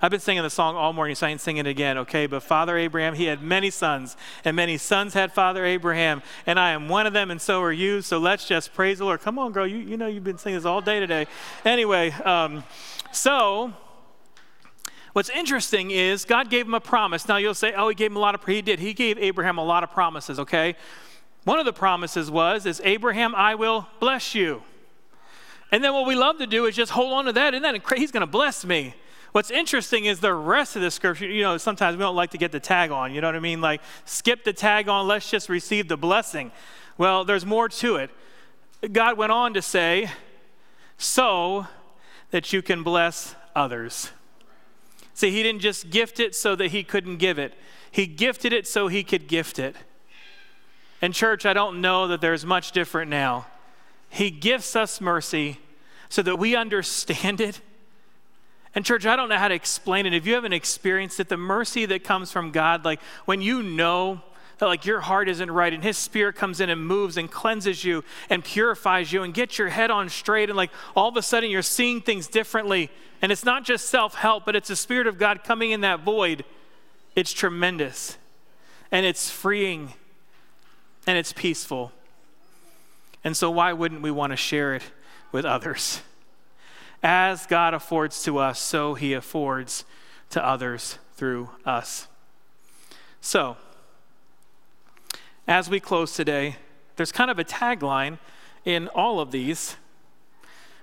I've 0.00 0.12
been 0.12 0.20
singing 0.20 0.44
the 0.44 0.50
song 0.50 0.76
all 0.76 0.92
morning, 0.92 1.16
so 1.16 1.26
I 1.26 1.30
ain't 1.30 1.40
singing 1.40 1.66
it 1.66 1.70
again, 1.70 1.98
okay? 1.98 2.26
But 2.26 2.44
Father 2.44 2.76
Abraham, 2.76 3.14
he 3.14 3.24
had 3.24 3.42
many 3.42 3.70
sons, 3.70 4.16
and 4.44 4.54
many 4.54 4.76
sons 4.78 5.14
had 5.14 5.32
Father 5.32 5.64
Abraham, 5.64 6.22
and 6.46 6.60
I 6.60 6.70
am 6.70 6.88
one 6.88 7.06
of 7.06 7.12
them, 7.14 7.32
and 7.32 7.40
so 7.40 7.60
are 7.62 7.72
you. 7.72 8.00
So 8.02 8.18
let's 8.18 8.46
just 8.46 8.72
praise 8.74 8.98
the 8.98 9.06
Lord. 9.06 9.22
Come 9.22 9.40
on, 9.40 9.50
girl, 9.50 9.66
you, 9.66 9.78
you 9.78 9.96
know 9.96 10.06
you've 10.06 10.22
been 10.22 10.38
singing 10.38 10.58
this 10.58 10.66
all 10.66 10.80
day 10.80 11.00
today. 11.00 11.26
Anyway, 11.64 12.12
um, 12.24 12.62
so 13.10 13.72
what's 15.14 15.30
interesting 15.30 15.90
is 15.90 16.24
God 16.24 16.48
gave 16.48 16.66
him 16.66 16.74
a 16.74 16.80
promise. 16.80 17.26
Now 17.26 17.38
you'll 17.38 17.54
say, 17.54 17.72
oh, 17.72 17.88
he 17.88 17.96
gave 17.96 18.12
him 18.12 18.16
a 18.16 18.20
lot 18.20 18.36
of, 18.36 18.44
he 18.44 18.62
did. 18.62 18.78
He 18.78 18.92
gave 18.92 19.18
Abraham 19.18 19.58
a 19.58 19.64
lot 19.64 19.82
of 19.82 19.90
promises, 19.90 20.38
okay? 20.38 20.76
One 21.48 21.58
of 21.58 21.64
the 21.64 21.72
promises 21.72 22.30
was, 22.30 22.66
is 22.66 22.78
Abraham, 22.84 23.34
I 23.34 23.54
will 23.54 23.88
bless 24.00 24.34
you. 24.34 24.62
And 25.72 25.82
then 25.82 25.94
what 25.94 26.06
we 26.06 26.14
love 26.14 26.36
to 26.40 26.46
do 26.46 26.66
is 26.66 26.76
just 26.76 26.92
hold 26.92 27.14
on 27.14 27.24
to 27.24 27.32
that, 27.32 27.54
and 27.54 27.64
then 27.64 27.80
he's 27.96 28.12
going 28.12 28.20
to 28.20 28.26
bless 28.26 28.66
me. 28.66 28.94
What's 29.32 29.50
interesting 29.50 30.04
is 30.04 30.20
the 30.20 30.34
rest 30.34 30.76
of 30.76 30.82
the 30.82 30.90
scripture, 30.90 31.24
you 31.24 31.40
know, 31.40 31.56
sometimes 31.56 31.96
we 31.96 32.02
don't 32.02 32.14
like 32.14 32.32
to 32.32 32.36
get 32.36 32.52
the 32.52 32.60
tag 32.60 32.90
on, 32.90 33.14
you 33.14 33.22
know 33.22 33.28
what 33.28 33.34
I 33.34 33.40
mean? 33.40 33.62
Like, 33.62 33.80
skip 34.04 34.44
the 34.44 34.52
tag 34.52 34.90
on, 34.90 35.06
let's 35.06 35.30
just 35.30 35.48
receive 35.48 35.88
the 35.88 35.96
blessing. 35.96 36.52
Well, 36.98 37.24
there's 37.24 37.46
more 37.46 37.70
to 37.70 37.96
it. 37.96 38.10
God 38.92 39.16
went 39.16 39.32
on 39.32 39.54
to 39.54 39.62
say, 39.62 40.10
so 40.98 41.66
that 42.30 42.52
you 42.52 42.60
can 42.60 42.82
bless 42.82 43.34
others. 43.56 44.10
See, 45.14 45.30
he 45.30 45.42
didn't 45.42 45.62
just 45.62 45.88
gift 45.88 46.20
it 46.20 46.34
so 46.34 46.54
that 46.56 46.72
he 46.72 46.84
couldn't 46.84 47.16
give 47.16 47.38
it, 47.38 47.54
he 47.90 48.06
gifted 48.06 48.52
it 48.52 48.66
so 48.68 48.88
he 48.88 49.02
could 49.02 49.28
gift 49.28 49.58
it. 49.58 49.76
And, 51.00 51.14
church, 51.14 51.46
I 51.46 51.52
don't 51.52 51.80
know 51.80 52.08
that 52.08 52.20
there's 52.20 52.44
much 52.44 52.72
different 52.72 53.10
now. 53.10 53.46
He 54.08 54.30
gifts 54.30 54.74
us 54.74 55.00
mercy 55.00 55.58
so 56.08 56.22
that 56.22 56.36
we 56.36 56.56
understand 56.56 57.40
it. 57.40 57.60
And, 58.74 58.84
church, 58.84 59.06
I 59.06 59.16
don't 59.16 59.28
know 59.28 59.36
how 59.36 59.48
to 59.48 59.54
explain 59.54 60.06
it. 60.06 60.14
If 60.14 60.26
you 60.26 60.34
haven't 60.34 60.52
experienced 60.52 61.20
it, 61.20 61.28
the 61.28 61.36
mercy 61.36 61.86
that 61.86 62.04
comes 62.04 62.32
from 62.32 62.50
God, 62.50 62.84
like 62.84 63.00
when 63.24 63.40
you 63.40 63.62
know 63.62 64.22
that 64.58 64.66
like 64.66 64.84
your 64.84 65.00
heart 65.00 65.28
isn't 65.28 65.50
right 65.50 65.72
and 65.72 65.82
his 65.82 65.96
spirit 65.96 66.36
comes 66.36 66.60
in 66.60 66.68
and 66.68 66.84
moves 66.84 67.16
and 67.16 67.30
cleanses 67.30 67.84
you 67.84 68.04
and 68.28 68.44
purifies 68.44 69.12
you 69.12 69.22
and 69.22 69.32
gets 69.32 69.58
your 69.58 69.68
head 69.68 69.90
on 69.90 70.08
straight 70.08 70.50
and 70.50 70.56
like 70.56 70.70
all 70.94 71.08
of 71.08 71.16
a 71.16 71.22
sudden 71.22 71.50
you're 71.50 71.62
seeing 71.62 72.00
things 72.00 72.26
differently 72.26 72.90
and 73.22 73.32
it's 73.32 73.44
not 73.44 73.64
just 73.64 73.88
self-help 73.88 74.44
but 74.44 74.56
it's 74.56 74.68
the 74.68 74.76
spirit 74.76 75.06
of 75.06 75.18
god 75.18 75.44
coming 75.44 75.70
in 75.70 75.80
that 75.82 76.00
void 76.00 76.44
it's 77.14 77.32
tremendous 77.32 78.18
and 78.90 79.06
it's 79.06 79.30
freeing 79.30 79.92
and 81.08 81.16
it's 81.16 81.32
peaceful. 81.32 81.90
And 83.24 83.34
so, 83.34 83.50
why 83.50 83.72
wouldn't 83.72 84.02
we 84.02 84.10
want 84.10 84.32
to 84.32 84.36
share 84.36 84.74
it 84.74 84.82
with 85.32 85.46
others? 85.46 86.02
As 87.02 87.46
God 87.46 87.72
affords 87.72 88.22
to 88.24 88.36
us, 88.36 88.60
so 88.60 88.92
He 88.92 89.14
affords 89.14 89.86
to 90.28 90.46
others 90.46 90.98
through 91.14 91.48
us. 91.64 92.08
So, 93.22 93.56
as 95.48 95.70
we 95.70 95.80
close 95.80 96.14
today, 96.14 96.56
there's 96.96 97.10
kind 97.10 97.30
of 97.30 97.38
a 97.38 97.44
tagline 97.44 98.18
in 98.66 98.88
all 98.88 99.18
of 99.18 99.30
these 99.30 99.76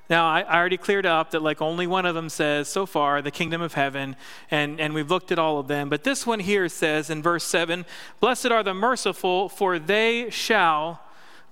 now, 0.10 0.28
I, 0.28 0.41
I, 0.41 0.58
already 0.58 0.78
cleared 0.78 1.06
up 1.06 1.32
that 1.32 1.41
like 1.41 1.62
only 1.62 1.88
one 1.88 2.06
of 2.06 2.13
them 2.13 2.30
says 2.30 2.68
so 2.68 2.86
far 2.86 3.22
the 3.22 3.32
kingdom 3.32 3.62
of 3.62 3.74
heaven, 3.74 4.15
and, 4.52 4.80
and 4.80 4.94
we've 4.94 5.10
looked 5.10 5.32
at 5.32 5.39
all 5.39 5.58
of 5.58 5.68
them. 5.68 5.89
But 5.89 6.04
this 6.04 6.28
one 6.28 6.39
here 6.39 6.70
says 6.70 7.10
in 7.10 7.24
verse 7.24 7.44
7 7.44 7.86
Blessed 8.20 8.48
are 8.48 8.62
the 8.62 8.74
merciful, 8.74 9.50
for 9.50 9.80
they 9.80 10.30
shall 10.30 11.02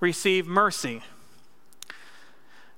receive 0.00 0.46
mercy. 0.46 1.02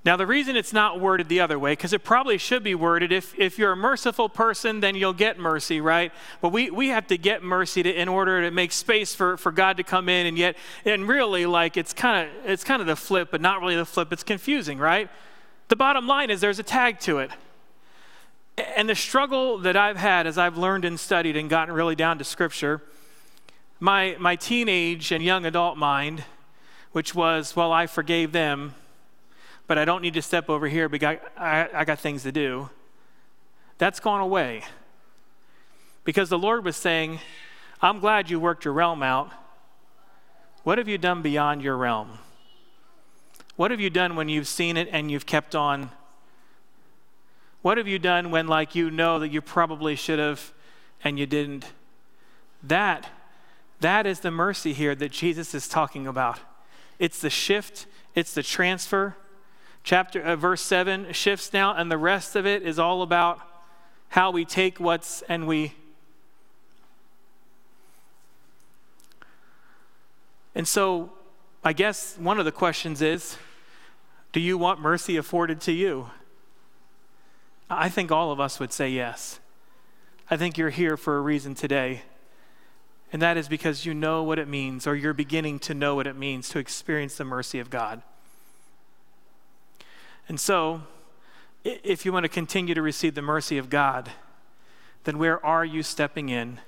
Now, 0.07 0.15
the 0.15 0.25
reason 0.25 0.55
it's 0.55 0.71
not 0.71 1.01
worded 1.01 1.27
the 1.27 1.41
other 1.41 1.59
way, 1.59 1.73
because 1.73 1.91
it 1.91 2.03
probably 2.03 2.37
should 2.37 2.63
be 2.63 2.73
worded 2.73 3.11
if, 3.11 3.37
if 3.37 3.59
you're 3.59 3.73
a 3.73 3.75
merciful 3.75 4.29
person, 4.29 4.79
then 4.79 4.95
you'll 4.95 5.11
get 5.11 5.37
mercy, 5.37 5.81
right? 5.81 6.13
But 6.39 6.53
we, 6.53 6.71
we 6.71 6.87
have 6.87 7.07
to 7.07 7.17
get 7.17 7.43
mercy 7.43 7.83
to, 7.83 7.93
in 7.93 8.07
order 8.07 8.41
to 8.43 8.49
make 8.49 8.71
space 8.71 9.13
for, 9.13 9.35
for 9.35 9.51
God 9.51 9.75
to 9.77 9.83
come 9.83 10.07
in. 10.07 10.25
And 10.25 10.37
yet, 10.37 10.55
and 10.85 11.09
really, 11.09 11.45
like, 11.45 11.75
it's 11.75 11.91
kind 11.91 12.25
of 12.25 12.49
it's 12.49 12.63
kind 12.63 12.79
of 12.79 12.87
the 12.87 12.95
flip, 12.95 13.29
but 13.31 13.41
not 13.41 13.59
really 13.59 13.75
the 13.75 13.85
flip. 13.85 14.13
It's 14.13 14.23
confusing, 14.23 14.79
right? 14.79 15.09
The 15.67 15.75
bottom 15.75 16.07
line 16.07 16.29
is 16.29 16.39
there's 16.39 16.59
a 16.59 16.63
tag 16.63 16.99
to 17.01 17.19
it. 17.19 17.31
And 18.75 18.89
the 18.89 18.95
struggle 18.95 19.57
that 19.59 19.75
I've 19.75 19.97
had 19.97 20.25
as 20.25 20.37
I've 20.37 20.57
learned 20.57 20.85
and 20.85 20.99
studied 20.99 21.35
and 21.37 21.49
gotten 21.49 21.73
really 21.73 21.95
down 21.95 22.17
to 22.17 22.23
Scripture, 22.23 22.81
my, 23.79 24.15
my 24.19 24.35
teenage 24.35 25.11
and 25.11 25.23
young 25.23 25.45
adult 25.45 25.77
mind, 25.77 26.23
which 26.91 27.13
was, 27.13 27.55
well, 27.55 27.71
I 27.71 27.85
forgave 27.85 28.31
them, 28.31 28.73
but 29.67 29.77
I 29.77 29.85
don't 29.85 30.01
need 30.01 30.15
to 30.15 30.21
step 30.21 30.49
over 30.49 30.67
here 30.67 30.89
because 30.89 31.19
I, 31.37 31.61
I, 31.61 31.69
I 31.81 31.85
got 31.85 31.99
things 31.99 32.23
to 32.23 32.31
do. 32.31 32.69
that's 33.77 33.99
gone 33.99 34.21
away. 34.21 34.63
Because 36.03 36.29
the 36.29 36.39
Lord 36.39 36.63
was 36.63 36.77
saying, 36.77 37.19
I'm 37.81 37.99
glad 37.99 38.29
you 38.29 38.39
worked 38.39 38.65
your 38.65 38.73
realm 38.73 39.03
out. 39.03 39.31
What 40.63 40.77
have 40.77 40.87
you 40.87 40.97
done 40.97 41.21
beyond 41.21 41.61
your 41.61 41.77
realm? 41.77 42.17
What 43.57 43.71
have 43.71 43.81
you 43.81 43.89
done 43.89 44.15
when 44.15 44.29
you've 44.29 44.47
seen 44.47 44.77
it 44.77 44.87
and 44.91 45.11
you've 45.11 45.25
kept 45.25 45.55
on? 45.55 45.91
What 47.61 47.77
have 47.77 47.87
you 47.87 47.99
done 47.99 48.31
when, 48.31 48.47
like, 48.47 48.75
you 48.75 48.89
know 48.89 49.19
that 49.19 49.29
you 49.29 49.41
probably 49.41 49.95
should 49.95 50.19
have 50.19 50.53
and 51.03 51.19
you 51.19 51.25
didn't? 51.25 51.65
That, 52.63 53.09
that 53.81 54.05
is 54.05 54.21
the 54.21 54.31
mercy 54.31 54.73
here 54.73 54.95
that 54.95 55.11
Jesus 55.11 55.53
is 55.53 55.67
talking 55.67 56.07
about. 56.07 56.39
It's 56.99 57.19
the 57.19 57.29
shift, 57.29 57.87
it's 58.15 58.33
the 58.33 58.43
transfer. 58.43 59.15
Chapter 59.83 60.21
uh, 60.21 60.35
verse 60.35 60.61
7 60.61 61.11
shifts 61.13 61.51
now 61.51 61.73
and 61.73 61.91
the 61.91 61.97
rest 61.97 62.35
of 62.35 62.45
it 62.45 62.63
is 62.63 62.79
all 62.79 63.01
about 63.01 63.39
how 64.09 64.31
we 64.31 64.45
take 64.45 64.79
what's 64.79 65.21
and 65.23 65.47
we 65.47 65.73
And 70.57 70.67
so 70.67 71.11
I 71.63 71.71
guess 71.71 72.17
one 72.17 72.39
of 72.39 72.45
the 72.45 72.51
questions 72.51 73.03
is 73.03 73.37
do 74.37 74.43
you 74.43 74.55
want 74.55 74.79
mercy 74.79 75.17
afforded 75.17 75.59
to 75.59 75.71
you? 75.71 76.11
I 77.71 77.89
think 77.89 78.11
all 78.11 78.31
of 78.31 78.39
us 78.39 78.59
would 78.59 78.71
say 78.71 78.87
yes. 78.87 79.39
I 80.29 80.37
think 80.37 80.59
you're 80.59 80.69
here 80.69 80.95
for 80.95 81.17
a 81.17 81.21
reason 81.21 81.55
today. 81.55 82.03
And 83.11 83.19
that 83.19 83.35
is 83.35 83.47
because 83.47 83.83
you 83.83 83.95
know 83.95 84.21
what 84.21 84.37
it 84.37 84.47
means, 84.47 84.85
or 84.85 84.95
you're 84.95 85.15
beginning 85.15 85.57
to 85.61 85.73
know 85.73 85.95
what 85.95 86.05
it 86.05 86.15
means 86.15 86.49
to 86.49 86.59
experience 86.59 87.17
the 87.17 87.23
mercy 87.23 87.57
of 87.57 87.71
God. 87.71 88.03
And 90.29 90.39
so, 90.39 90.83
if 91.63 92.05
you 92.05 92.13
want 92.13 92.25
to 92.25 92.29
continue 92.29 92.75
to 92.75 92.81
receive 92.83 93.15
the 93.15 93.23
mercy 93.23 93.57
of 93.57 93.71
God, 93.71 94.11
then 95.05 95.17
where 95.17 95.43
are 95.43 95.65
you 95.65 95.81
stepping 95.81 96.29
in? 96.29 96.59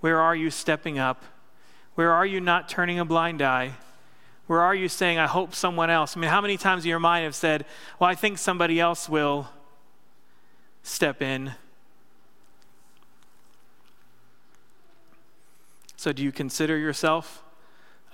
Where 0.00 0.20
are 0.20 0.36
you 0.36 0.50
stepping 0.50 0.98
up? 0.98 1.24
Where 1.94 2.12
are 2.12 2.26
you 2.26 2.38
not 2.38 2.68
turning 2.68 2.98
a 2.98 3.06
blind 3.06 3.40
eye? 3.40 3.76
Where 4.46 4.60
are 4.60 4.74
you 4.74 4.88
saying, 4.88 5.18
I 5.18 5.26
hope 5.26 5.54
someone 5.54 5.90
else? 5.90 6.16
I 6.16 6.20
mean, 6.20 6.30
how 6.30 6.40
many 6.40 6.56
times 6.56 6.84
in 6.84 6.88
your 6.88 6.98
mind 6.98 7.24
have 7.24 7.34
said, 7.34 7.64
Well, 7.98 8.10
I 8.10 8.14
think 8.14 8.38
somebody 8.38 8.80
else 8.80 9.08
will 9.08 9.48
step 10.82 11.22
in? 11.22 11.52
So, 15.96 16.12
do 16.12 16.22
you 16.22 16.32
consider 16.32 16.76
yourself 16.76 17.44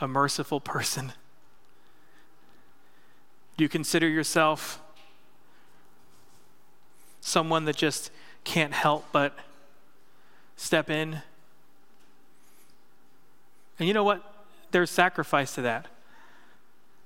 a 0.00 0.06
merciful 0.06 0.60
person? 0.60 1.12
Do 3.56 3.64
you 3.64 3.68
consider 3.68 4.06
yourself 4.06 4.80
someone 7.20 7.64
that 7.64 7.76
just 7.76 8.10
can't 8.44 8.72
help 8.72 9.06
but 9.10 9.36
step 10.56 10.90
in? 10.90 11.22
And 13.78 13.88
you 13.88 13.94
know 13.94 14.04
what? 14.04 14.46
There's 14.70 14.90
sacrifice 14.90 15.54
to 15.54 15.62
that. 15.62 15.86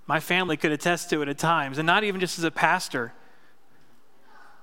My 0.06 0.20
family 0.20 0.56
could 0.56 0.72
attest 0.72 1.10
to 1.10 1.22
it 1.22 1.28
at 1.28 1.38
times, 1.38 1.78
and 1.78 1.86
not 1.86 2.04
even 2.04 2.20
just 2.20 2.38
as 2.38 2.44
a 2.44 2.50
pastor. 2.50 3.12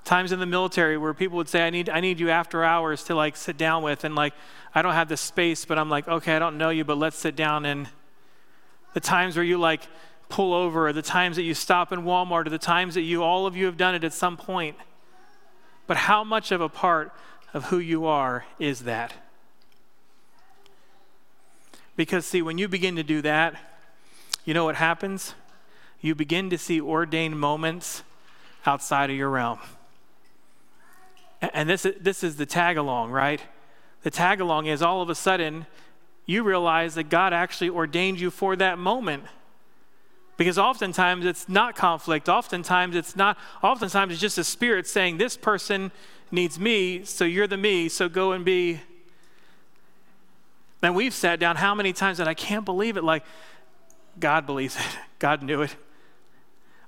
Times 0.06 0.32
in 0.32 0.40
the 0.40 0.46
military 0.46 0.98
where 0.98 1.14
people 1.14 1.38
would 1.38 1.50
say, 1.50 1.66
I 1.66 1.70
need, 1.70 1.90
I 1.90 2.00
need 2.00 2.20
you 2.20 2.30
after 2.30 2.64
hours 2.64 3.04
to 3.06 3.16
like 3.16 3.36
sit 3.36 3.58
down 3.58 3.84
with, 3.84 4.04
and 4.04 4.16
like, 4.16 4.34
I 4.74 4.82
don't 4.82 4.94
have 4.94 5.10
the 5.10 5.18
space, 5.18 5.66
but 5.66 5.78
I'm 5.78 5.90
like, 5.90 6.08
okay, 6.08 6.36
I 6.36 6.40
don't 6.40 6.58
know 6.58 6.70
you, 6.70 6.84
but 6.84 6.98
let's 6.98 7.18
sit 7.18 7.36
down. 7.36 7.66
And 7.66 7.90
the 8.94 9.00
times 9.00 9.36
where 9.36 9.46
you 9.46 9.58
like 9.58 9.88
pull 10.28 10.54
over, 10.54 10.88
or 10.88 10.94
the 10.94 11.02
times 11.02 11.36
that 11.38 11.44
you 11.44 11.54
stop 11.54 11.92
in 11.92 12.02
Walmart, 12.02 12.48
or 12.48 12.50
the 12.50 12.58
times 12.58 12.96
that 12.96 13.02
you, 13.02 13.24
all 13.24 13.46
of 13.46 13.56
you 13.56 13.66
have 13.66 13.78
done 13.78 13.96
it 13.96 14.04
at 14.04 14.14
some 14.14 14.38
point. 14.38 14.76
But 15.88 15.98
how 15.98 16.24
much 16.24 16.52
of 16.52 16.62
a 16.62 16.70
part 16.70 17.12
of 17.54 17.66
who 17.66 17.80
you 17.80 18.06
are 18.06 18.46
is 18.60 18.82
that? 18.82 19.14
Because, 21.96 22.26
see, 22.26 22.42
when 22.42 22.58
you 22.58 22.68
begin 22.68 22.96
to 22.96 23.04
do 23.04 23.22
that, 23.24 23.56
you 24.46 24.54
know 24.54 24.66
what 24.66 24.76
happens? 24.76 25.36
You 26.02 26.16
begin 26.16 26.50
to 26.50 26.58
see 26.58 26.80
ordained 26.80 27.40
moments 27.40 28.04
outside 28.66 29.10
of 29.10 29.16
your 29.16 29.30
realm. 29.30 29.60
And 31.42 31.70
this, 31.70 31.86
this 32.00 32.24
is 32.24 32.36
the 32.36 32.46
tag 32.46 32.78
along, 32.78 33.12
right? 33.12 33.42
The 34.04 34.12
tag 34.12 34.42
along 34.42 34.66
is 34.68 34.82
all 34.82 35.02
of 35.02 35.10
a 35.10 35.16
sudden 35.16 35.66
you 36.26 36.44
realize 36.44 36.96
that 36.96 37.10
God 37.10 37.34
actually 37.34 37.70
ordained 37.70 38.20
you 38.20 38.30
for 38.30 38.56
that 38.56 38.78
moment. 38.78 39.24
Because 40.38 40.58
oftentimes 40.58 41.26
it's 41.26 41.50
not 41.50 41.76
conflict. 41.76 42.30
Oftentimes 42.30 42.96
it's 42.96 43.16
not, 43.16 43.38
oftentimes 43.62 44.14
it's 44.14 44.22
just 44.22 44.38
a 44.38 44.44
spirit 44.44 44.88
saying, 44.88 45.18
This 45.18 45.36
person 45.36 45.92
needs 46.32 46.60
me, 46.60 47.04
so 47.04 47.26
you're 47.26 47.48
the 47.48 47.58
me, 47.58 47.90
so 47.90 48.08
go 48.08 48.32
and 48.32 48.46
be. 48.46 48.80
And 50.82 50.96
we've 50.96 51.14
sat 51.14 51.40
down 51.40 51.58
how 51.58 51.76
many 51.76 51.92
times 51.92 52.20
that 52.20 52.28
I 52.28 52.34
can't 52.34 52.64
believe 52.64 52.96
it. 52.96 53.04
Like, 53.04 53.26
God 54.20 54.46
believes 54.46 54.76
it. 54.76 54.86
God 55.20 55.44
knew 55.44 55.62
it. 55.62 55.76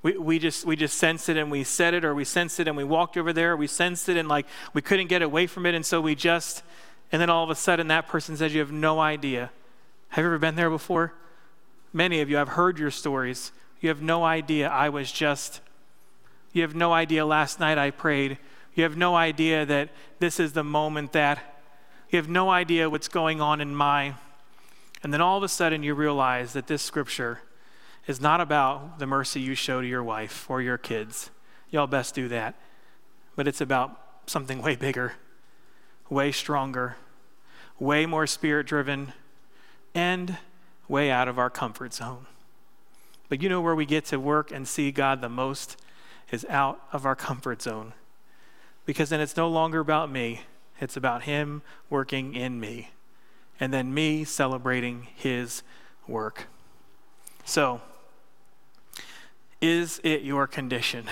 We, 0.03 0.17
we, 0.17 0.39
just, 0.39 0.65
we 0.65 0.75
just 0.75 0.97
sensed 0.97 1.29
it 1.29 1.37
and 1.37 1.51
we 1.51 1.63
said 1.63 1.93
it, 1.93 2.03
or 2.03 2.15
we 2.15 2.25
sensed 2.25 2.59
it 2.59 2.67
and 2.67 2.75
we 2.75 2.83
walked 2.83 3.17
over 3.17 3.31
there, 3.31 3.55
we 3.55 3.67
sensed 3.67 4.09
it 4.09 4.17
and 4.17 4.27
like 4.27 4.47
we 4.73 4.81
couldn't 4.81 5.07
get 5.07 5.21
away 5.21 5.45
from 5.45 5.65
it, 5.65 5.75
and 5.75 5.85
so 5.85 6.01
we 6.01 6.15
just, 6.15 6.63
and 7.11 7.21
then 7.21 7.29
all 7.29 7.43
of 7.43 7.49
a 7.49 7.55
sudden 7.55 7.87
that 7.89 8.07
person 8.07 8.35
says, 8.35 8.53
You 8.53 8.61
have 8.61 8.71
no 8.71 8.99
idea. 8.99 9.51
Have 10.09 10.23
you 10.23 10.27
ever 10.27 10.39
been 10.39 10.55
there 10.55 10.69
before? 10.69 11.13
Many 11.93 12.21
of 12.21 12.29
you, 12.29 12.39
I've 12.39 12.49
heard 12.49 12.79
your 12.79 12.91
stories. 12.91 13.51
You 13.79 13.89
have 13.89 14.01
no 14.01 14.23
idea. 14.23 14.69
I 14.69 14.89
was 14.89 15.11
just, 15.11 15.61
you 16.53 16.63
have 16.63 16.75
no 16.75 16.93
idea 16.93 17.25
last 17.25 17.59
night 17.59 17.77
I 17.77 17.91
prayed. 17.91 18.37
You 18.73 18.83
have 18.83 18.97
no 18.97 19.15
idea 19.15 19.65
that 19.65 19.89
this 20.19 20.39
is 20.39 20.53
the 20.53 20.63
moment 20.63 21.11
that, 21.11 21.63
you 22.09 22.17
have 22.17 22.29
no 22.29 22.49
idea 22.49 22.89
what's 22.89 23.07
going 23.07 23.39
on 23.39 23.61
in 23.61 23.75
my 23.75 24.15
and 25.03 25.13
then 25.13 25.21
all 25.21 25.37
of 25.37 25.43
a 25.43 25.47
sudden 25.47 25.83
you 25.83 25.93
realize 25.95 26.53
that 26.53 26.67
this 26.67 26.81
scripture 26.81 27.41
is 28.07 28.21
not 28.21 28.41
about 28.41 28.99
the 28.99 29.07
mercy 29.07 29.39
you 29.39 29.55
show 29.55 29.81
to 29.81 29.87
your 29.87 30.03
wife 30.03 30.49
or 30.49 30.61
your 30.61 30.77
kids. 30.77 31.31
Y'all 31.69 31.87
best 31.87 32.13
do 32.13 32.27
that. 32.27 32.55
But 33.35 33.47
it's 33.47 33.61
about 33.61 33.99
something 34.25 34.61
way 34.61 34.75
bigger, 34.75 35.13
way 36.09 36.31
stronger, 36.31 36.97
way 37.79 38.05
more 38.05 38.27
spirit 38.27 38.67
driven, 38.67 39.13
and 39.95 40.37
way 40.87 41.09
out 41.09 41.27
of 41.27 41.39
our 41.39 41.49
comfort 41.49 41.93
zone. 41.93 42.25
But 43.29 43.41
you 43.41 43.49
know 43.49 43.61
where 43.61 43.75
we 43.75 43.85
get 43.85 44.05
to 44.05 44.19
work 44.19 44.51
and 44.51 44.67
see 44.67 44.91
God 44.91 45.21
the 45.21 45.29
most 45.29 45.77
is 46.31 46.45
out 46.49 46.81
of 46.91 47.05
our 47.05 47.15
comfort 47.15 47.61
zone. 47.61 47.93
Because 48.85 49.09
then 49.09 49.21
it's 49.21 49.37
no 49.37 49.47
longer 49.47 49.79
about 49.79 50.11
me, 50.11 50.41
it's 50.79 50.97
about 50.97 51.23
Him 51.23 51.61
working 51.89 52.35
in 52.35 52.59
me 52.59 52.89
and 53.61 53.71
then 53.71 53.93
me 53.93 54.23
celebrating 54.23 55.07
his 55.15 55.61
work. 56.07 56.47
So, 57.45 57.79
is 59.61 60.01
it 60.03 60.23
your 60.23 60.47
condition? 60.47 61.05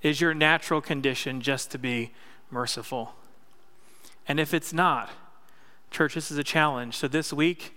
Is 0.00 0.20
your 0.20 0.32
natural 0.32 0.80
condition 0.80 1.40
just 1.40 1.72
to 1.72 1.78
be 1.78 2.12
merciful? 2.50 3.14
And 4.28 4.38
if 4.38 4.54
it's 4.54 4.72
not, 4.72 5.10
church, 5.90 6.14
this 6.14 6.30
is 6.30 6.38
a 6.38 6.44
challenge. 6.44 6.96
So 6.96 7.08
this 7.08 7.32
week, 7.32 7.74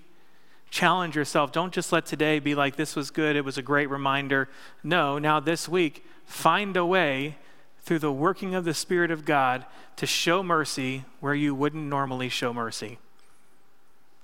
challenge 0.70 1.16
yourself. 1.16 1.52
Don't 1.52 1.74
just 1.74 1.92
let 1.92 2.06
today 2.06 2.38
be 2.38 2.54
like, 2.54 2.76
this 2.76 2.96
was 2.96 3.10
good, 3.10 3.36
it 3.36 3.44
was 3.44 3.58
a 3.58 3.63
great 3.63 3.90
reminder. 3.90 4.50
No, 4.84 5.18
now 5.18 5.40
this 5.40 5.68
week, 5.68 6.06
find 6.26 6.78
a 6.78 6.86
way 6.86 7.38
through 7.82 8.00
the 8.00 8.12
working 8.12 8.54
of 8.54 8.66
the 8.66 8.74
Spirit 8.74 9.12
of 9.12 9.26
God 9.26 9.66
to 9.96 10.06
show 10.06 10.44
mercy 10.44 11.06
where 11.20 11.34
you 11.34 11.56
wouldn't 11.56 11.86
normally 11.86 12.30
show 12.30 12.54
mercy. 12.54 13.00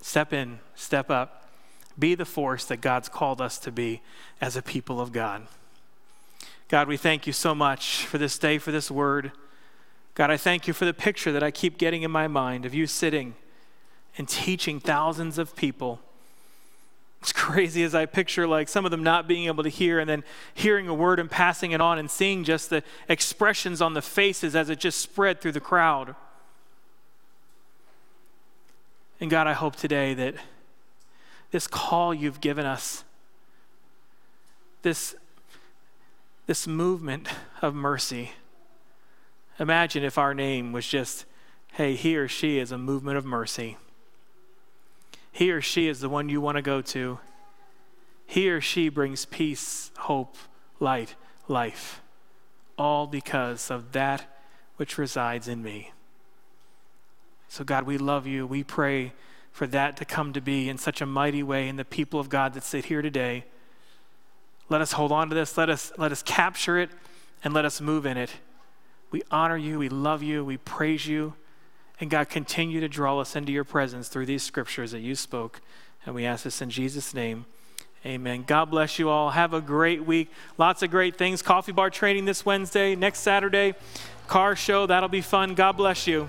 Step 0.01 0.33
in, 0.33 0.59
step 0.75 1.09
up, 1.09 1.49
be 1.97 2.15
the 2.15 2.25
force 2.25 2.65
that 2.65 2.81
God's 2.81 3.09
called 3.09 3.39
us 3.39 3.57
to 3.59 3.71
be 3.71 4.01
as 4.41 4.55
a 4.55 4.61
people 4.61 4.99
of 4.99 5.11
God. 5.11 5.47
God, 6.67 6.87
we 6.87 6.97
thank 6.97 7.27
you 7.27 7.33
so 7.33 7.53
much 7.53 8.05
for 8.05 8.17
this 8.17 8.37
day, 8.37 8.57
for 8.57 8.71
this 8.71 8.89
word. 8.89 9.31
God, 10.15 10.31
I 10.31 10.37
thank 10.37 10.67
you 10.67 10.73
for 10.73 10.85
the 10.85 10.93
picture 10.93 11.31
that 11.31 11.43
I 11.43 11.51
keep 11.51 11.77
getting 11.77 12.03
in 12.03 12.11
my 12.11 12.27
mind 12.27 12.65
of 12.65 12.73
you 12.73 12.87
sitting 12.87 13.35
and 14.17 14.27
teaching 14.27 14.79
thousands 14.79 15.37
of 15.37 15.55
people 15.55 15.99
it's 17.23 17.31
crazy 17.31 17.83
as 17.83 17.95
I 17.95 18.05
picture 18.05 18.45
like 18.45 18.67
some 18.67 18.83
of 18.83 18.91
them 18.91 19.01
not 19.01 19.29
being 19.29 19.45
able 19.45 19.63
to 19.63 19.69
hear 19.69 19.97
and 19.97 20.09
then 20.09 20.25
hearing 20.53 20.89
a 20.89 20.93
word 20.93 21.21
and 21.21 21.31
passing 21.31 21.71
it 21.71 21.79
on 21.79 21.97
and 21.97 22.11
seeing 22.11 22.43
just 22.43 22.69
the 22.69 22.83
expressions 23.07 23.81
on 23.81 23.93
the 23.93 24.01
faces 24.01 24.57
as 24.57 24.69
it 24.69 24.77
just 24.77 24.99
spread 24.99 25.39
through 25.39 25.53
the 25.53 25.61
crowd. 25.61 26.15
And 29.21 29.29
God, 29.31 29.47
I 29.47 29.53
hope 29.53 29.77
today 29.77 30.13
that 30.15 30.35
this 31.51 31.65
call 31.65 32.13
you've 32.13 32.41
given 32.41 32.65
us, 32.65 33.05
this, 34.81 35.15
this 36.45 36.67
movement 36.67 37.29
of 37.61 37.73
mercy, 37.73 38.31
imagine 39.57 40.03
if 40.03 40.17
our 40.17 40.33
name 40.33 40.73
was 40.73 40.85
just, 40.85 41.23
hey, 41.71 41.95
he 41.95 42.17
or 42.17 42.27
she 42.27 42.59
is 42.59 42.73
a 42.73 42.77
movement 42.77 43.17
of 43.17 43.23
mercy 43.23 43.77
he 45.33 45.51
or 45.51 45.61
she 45.61 45.87
is 45.87 45.99
the 45.99 46.09
one 46.09 46.29
you 46.29 46.39
want 46.39 46.57
to 46.57 46.61
go 46.61 46.81
to. 46.81 47.19
He 48.27 48.49
or 48.51 48.61
she 48.61 48.87
brings 48.87 49.25
peace, 49.25 49.91
hope, 49.97 50.37
light, 50.79 51.15
life, 51.47 52.01
all 52.77 53.07
because 53.07 53.71
of 53.71 53.91
that 53.93 54.37
which 54.77 54.99
resides 54.99 55.47
in 55.47 55.63
me. 55.63 55.91
So, 57.49 57.63
God, 57.63 57.83
we 57.85 57.97
love 57.97 58.27
you. 58.27 58.45
We 58.45 58.63
pray 58.63 59.13
for 59.51 59.65
that 59.67 59.97
to 59.97 60.05
come 60.05 60.33
to 60.33 60.41
be 60.41 60.69
in 60.69 60.77
such 60.77 61.01
a 61.01 61.05
mighty 61.05 61.41
way 61.41 61.67
in 61.67 61.77
the 61.77 61.85
people 61.85 62.19
of 62.19 62.29
God 62.29 62.53
that 62.53 62.63
sit 62.63 62.85
here 62.85 63.01
today. 63.01 63.45
Let 64.69 64.81
us 64.81 64.91
hold 64.91 65.11
on 65.11 65.29
to 65.29 65.35
this. 65.35 65.57
Let 65.57 65.69
us, 65.69 65.91
let 65.97 66.11
us 66.11 66.21
capture 66.21 66.77
it 66.77 66.91
and 67.43 67.55
let 67.55 67.65
us 67.65 67.81
move 67.81 68.05
in 68.05 68.17
it. 68.17 68.31
We 69.09 69.23
honor 69.31 69.57
you. 69.57 69.79
We 69.79 69.89
love 69.89 70.21
you. 70.21 70.45
We 70.45 70.57
praise 70.57 71.07
you. 71.07 71.33
And 71.99 72.09
God, 72.09 72.29
continue 72.29 72.79
to 72.79 72.89
draw 72.89 73.19
us 73.19 73.35
into 73.35 73.51
your 73.51 73.63
presence 73.63 74.07
through 74.07 74.25
these 74.25 74.43
scriptures 74.43 74.91
that 74.91 74.99
you 74.99 75.15
spoke. 75.15 75.61
And 76.05 76.15
we 76.15 76.25
ask 76.25 76.43
this 76.43 76.61
in 76.61 76.69
Jesus' 76.69 77.13
name. 77.13 77.45
Amen. 78.05 78.43
God 78.45 78.65
bless 78.65 78.99
you 78.99 79.09
all. 79.09 79.29
Have 79.29 79.53
a 79.53 79.61
great 79.61 80.05
week. 80.05 80.29
Lots 80.57 80.83
of 80.83 80.91
great 80.91 81.15
things. 81.15 81.41
Coffee 81.41 81.71
bar 81.71 81.89
training 81.89 82.25
this 82.25 82.45
Wednesday, 82.45 82.95
next 82.95 83.19
Saturday, 83.19 83.75
car 84.27 84.57
show. 84.57 84.85
That'll 84.85 85.07
be 85.07 85.21
fun. 85.21 85.55
God 85.55 85.77
bless 85.77 86.05
you. 86.05 86.27